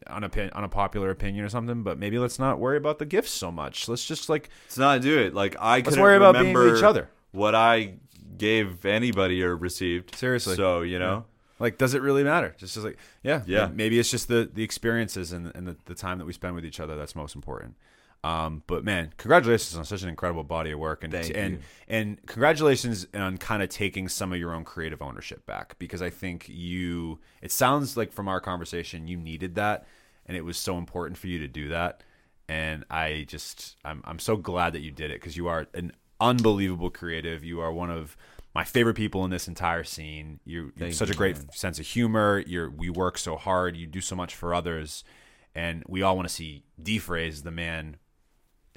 [0.08, 3.52] on a popular opinion or something, but maybe let's not worry about the gifts so
[3.52, 3.88] much.
[3.88, 5.34] Let's just like Let's not do it.
[5.34, 7.10] Like I Let's couldn't worry about being with each other.
[7.32, 7.94] what I
[8.38, 10.14] gave anybody or received.
[10.16, 10.56] Seriously.
[10.56, 11.26] So you know,
[11.60, 12.56] Like, does it really matter?
[12.58, 13.70] Just, just like, yeah, Yeah.
[13.74, 16.66] Maybe it's just the the experiences and, and the, the time that we spend with
[16.66, 17.76] each other that's most important.
[18.24, 21.60] Um, but man, congratulations on such an incredible body of work, and Thank and you.
[21.88, 26.10] and congratulations on kind of taking some of your own creative ownership back because I
[26.10, 27.20] think you.
[27.42, 29.86] It sounds like from our conversation you needed that,
[30.26, 32.04] and it was so important for you to do that.
[32.50, 35.92] And I just, I'm I'm so glad that you did it because you are an
[36.20, 37.44] unbelievable creative.
[37.44, 38.18] You are one of
[38.58, 40.40] my favorite people in this entire scene.
[40.44, 41.52] You, you have such you, a great man.
[41.52, 42.44] sense of humor.
[42.48, 43.78] You're we work so hard.
[43.78, 45.04] You do so much for others,
[45.54, 47.98] and we all want to see Dephrase, the man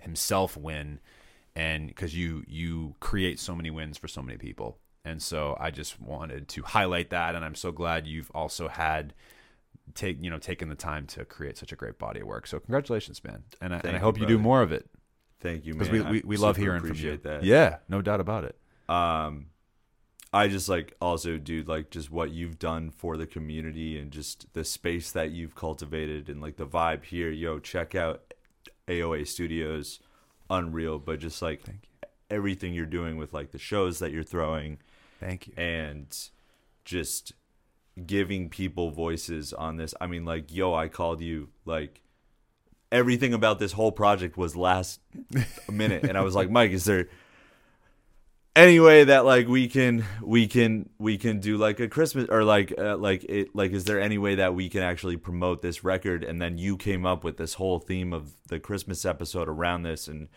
[0.03, 1.01] himself, win,
[1.57, 4.77] and because you you create so many wins for so many people.
[5.03, 9.15] And so I just wanted to highlight that, and I'm so glad you've also had
[9.95, 12.47] take you know taken the time to create such a great body of work.
[12.47, 14.91] So congratulations, man, and I, and I Thank you, hope you do more of it
[15.41, 16.05] thank you, because man.
[16.05, 17.17] we, we, we love hearing from you.
[17.23, 17.45] that.
[17.45, 18.57] Yeah, no doubt about it.
[18.87, 19.47] um
[20.33, 24.53] i just like also dude like just what you've done for the community and just
[24.53, 28.35] the space that you've cultivated and like the vibe here yo check out
[28.89, 30.01] aoa studios
[30.49, 31.61] unreal but just like
[32.31, 34.79] everything you're doing with like the shows that you're throwing
[35.21, 35.55] Thank you.
[35.57, 36.17] and
[36.85, 37.33] just
[38.07, 39.95] giving people voices on this.
[40.01, 41.49] I mean, like, yo, I called you.
[41.65, 42.01] Like,
[42.91, 45.01] everything about this whole project was last
[45.71, 47.09] minute, and I was like, Mike, is there
[48.57, 52.43] any way that like we can we can we can do like a Christmas or
[52.45, 55.85] like uh, like it like is there any way that we can actually promote this
[55.85, 56.25] record?
[56.25, 60.09] And then you came up with this whole theme of the Christmas episode around this,
[60.09, 60.29] and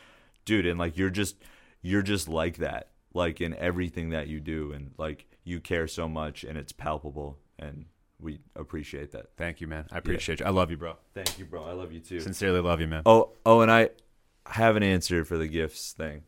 [0.46, 1.36] dude, and like you're just
[1.82, 6.08] you're just like that like in everything that you do and like you care so
[6.08, 7.86] much and it's palpable and
[8.20, 9.86] we appreciate that Thank you, man.
[9.92, 10.46] I appreciate you.
[10.46, 10.96] I love you, bro.
[11.14, 13.04] thank you bro i love you too Sincerely love you, man.
[13.06, 13.90] oh oh and i
[14.48, 16.24] have an answer for the gifts thing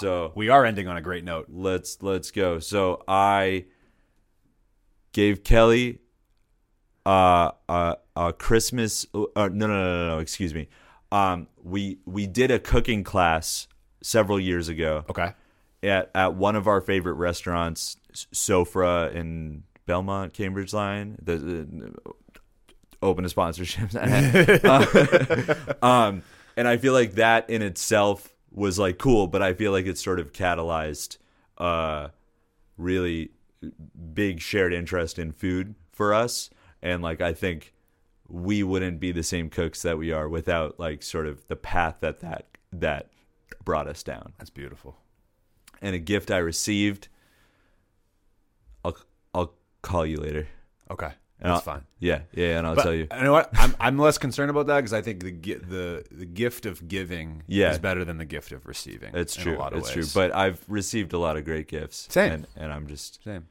[0.00, 1.46] so we are ending on a great note.
[1.50, 3.64] let's let's go so i
[5.12, 6.00] gave kelly
[7.06, 10.68] uh a, a christmas uh, no, no no no no excuse me
[11.12, 13.68] um we we did a cooking class
[14.02, 15.32] several years ago Okay.
[15.82, 21.16] at at one of our favorite restaurants, Sofra in Belmont, Cambridge Line.
[21.22, 21.92] The,
[23.02, 23.94] open to sponsorships.
[25.82, 26.22] Um,
[26.56, 29.98] and I feel like that in itself was like cool, but I feel like it
[29.98, 31.18] sort of catalyzed
[31.58, 32.08] uh,
[32.78, 33.30] really
[34.14, 36.50] big shared interest in food for us,
[36.80, 37.72] and like I think
[38.28, 41.96] we wouldn't be the same cooks that we are without like sort of the path
[42.00, 43.10] that that that
[43.64, 44.96] brought us down That's beautiful.
[45.82, 47.08] and a gift I received.
[48.84, 48.96] I'll
[49.34, 50.48] I'll call you later.
[50.90, 51.12] Okay.
[51.44, 51.84] And That's I'll- fine.
[51.98, 53.06] Yeah, yeah, and I'll But tell you.
[53.14, 53.50] you know what?
[53.52, 57.42] I'm, I'm less concerned about that because I think the the the gift of giving
[57.46, 57.70] Yeah.
[57.72, 59.14] is better than the gift of receiving.
[59.14, 59.56] It's in true.
[59.56, 60.10] A lot of it's ways.
[60.12, 60.22] true.
[60.22, 62.06] But I've received a lot of great gifts.
[62.10, 62.32] Same.
[62.32, 63.46] And, and I'm just same.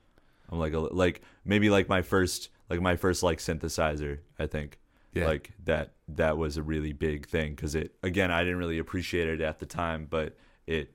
[0.52, 4.20] I'm like a, like maybe like my first like my first like synthesizer.
[4.40, 4.80] I think.
[5.14, 5.28] Yeah.
[5.28, 9.28] Like that that was a really big thing because it again I didn't really appreciate
[9.28, 10.36] it at the time, but
[10.66, 10.92] it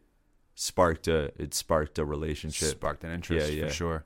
[0.57, 2.71] sparked a it sparked a relationship.
[2.71, 3.69] Sparked an interest Yeah, yeah.
[3.69, 4.05] for sure.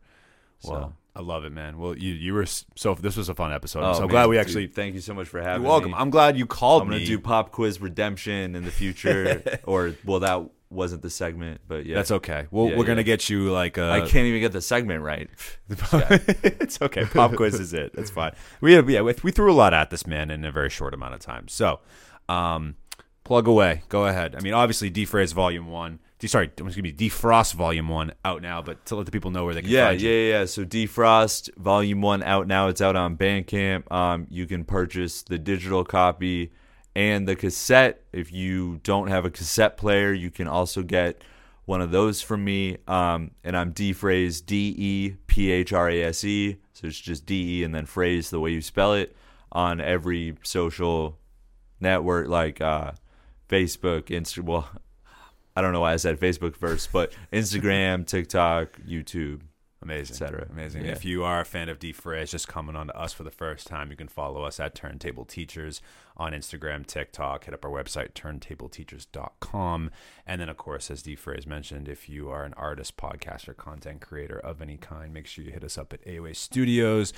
[0.59, 1.79] So- Well, I love it, man.
[1.79, 2.95] Well, you you were so.
[2.95, 3.81] This was a fun episode.
[3.81, 4.67] I'm Oh, so man, glad we dude, actually.
[4.69, 5.69] thank you so much for having me.
[5.69, 5.91] You're welcome.
[5.91, 5.97] me.
[5.99, 7.07] I'm glad you called I'm gonna me.
[7.07, 11.97] do pop quiz redemption in the future, or well, that wasn't the segment, but yeah,
[11.97, 12.47] That's okay.
[12.51, 13.91] Well, Yeah, we're gonna get you like a.
[13.91, 15.29] I can't even get the segment right.
[15.69, 17.05] it's okay.
[17.05, 17.93] Pop quiz is it.
[17.95, 18.33] That's fine.
[18.63, 21.21] We yeah we, threw a lot at this man in a very short amount of
[21.21, 21.47] time.
[21.49, 21.81] So,
[22.29, 22.77] um,
[23.25, 23.83] plug away.
[23.91, 24.35] Go ahead.
[24.35, 26.01] I mean, obviously, Dephrase Volume One.
[26.29, 28.63] Sorry, excuse me, Dephrost Volume One out now.
[28.63, 30.17] But to let the people know where they can Yeah, find yeah, you.
[30.17, 30.45] yeah, yeah.
[30.45, 32.69] So Dephrost Volume One out now.
[32.69, 33.91] It's out on Bandcamp.
[33.91, 36.53] Um, you can purchase the digital copy
[36.95, 38.03] and the cassette.
[38.13, 41.23] If you don't have a cassette player, you can also get
[41.65, 42.77] one of those from me.
[42.87, 46.59] Um, and I'm D phrase D E P H R A S E.
[46.75, 49.17] So it's just D E and then phrase the way you spell it
[49.51, 51.19] on every social
[51.81, 52.93] network like uh,
[53.49, 54.43] Facebook, Insta.
[54.43, 54.69] Well,
[55.55, 59.43] I don't know why I said Facebook first, but Instagram, TikTok, YouTube.
[59.83, 60.47] Amazing, et cetera.
[60.49, 60.85] Amazing.
[60.85, 60.93] Yeah.
[60.93, 63.67] If you are a fan of Dephrase, just coming on to us for the first
[63.67, 65.83] time, you can follow us at Turntable Teachers
[66.17, 67.47] on Instagram, TikTok.
[67.47, 69.91] Hit up our website, turntableteachers.com.
[70.25, 74.39] And then, of course, as Dephrase mentioned, if you are an artist, podcaster, content creator
[74.39, 77.13] of any kind, make sure you hit us up at AOA Studios.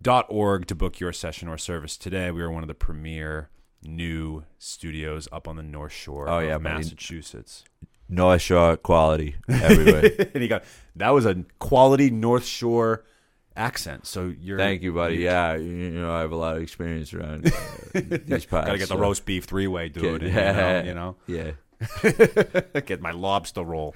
[0.00, 2.30] Dot org to book your session or service today.
[2.30, 3.50] We are one of the premier
[3.84, 6.58] new studios up on the North Shore Oh, of yeah.
[6.58, 7.64] Massachusetts.
[8.08, 10.10] North Shore quality everywhere.
[10.34, 10.64] and he got
[10.96, 13.04] that was a quality North Shore
[13.56, 14.06] accent.
[14.06, 15.16] So you're Thank you, buddy.
[15.16, 17.50] Yeah, you, know I have a lot of experience around uh,
[18.24, 18.66] these parts.
[18.66, 20.20] Gotta get the so- roast beef three way, dude.
[20.20, 20.22] Good.
[20.24, 21.52] and, you know, Yeah.
[22.02, 22.12] you
[22.74, 22.80] know?
[22.86, 23.94] get my lobster roll.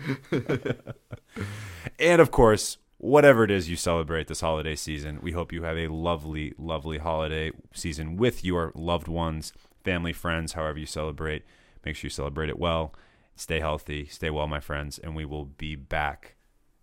[1.99, 5.76] and of course, whatever it is you celebrate this holiday season, we hope you have
[5.76, 9.53] a lovely, lovely holiday season with your loved ones,
[9.87, 11.45] family, friends, however you celebrate.
[11.84, 12.93] Make sure you celebrate it well.
[13.37, 14.07] Stay healthy.
[14.07, 14.99] Stay well, my friends.
[14.99, 16.34] And we will be back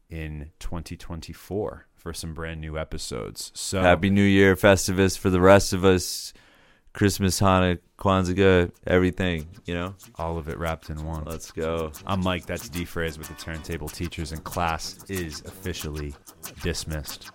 [0.09, 3.51] in 2024 for some brand new episodes.
[3.53, 6.33] So Happy New Year, Festivus, for the rest of us.
[6.93, 9.95] Christmas, Hanukkah, Kwanzaa, everything, you know?
[10.15, 11.23] All of it wrapped in one.
[11.25, 11.91] Let's go.
[12.05, 12.45] I'm Mike.
[12.45, 16.13] That's Dephrase with the Turntable Teachers, and class is officially
[16.61, 17.31] dismissed.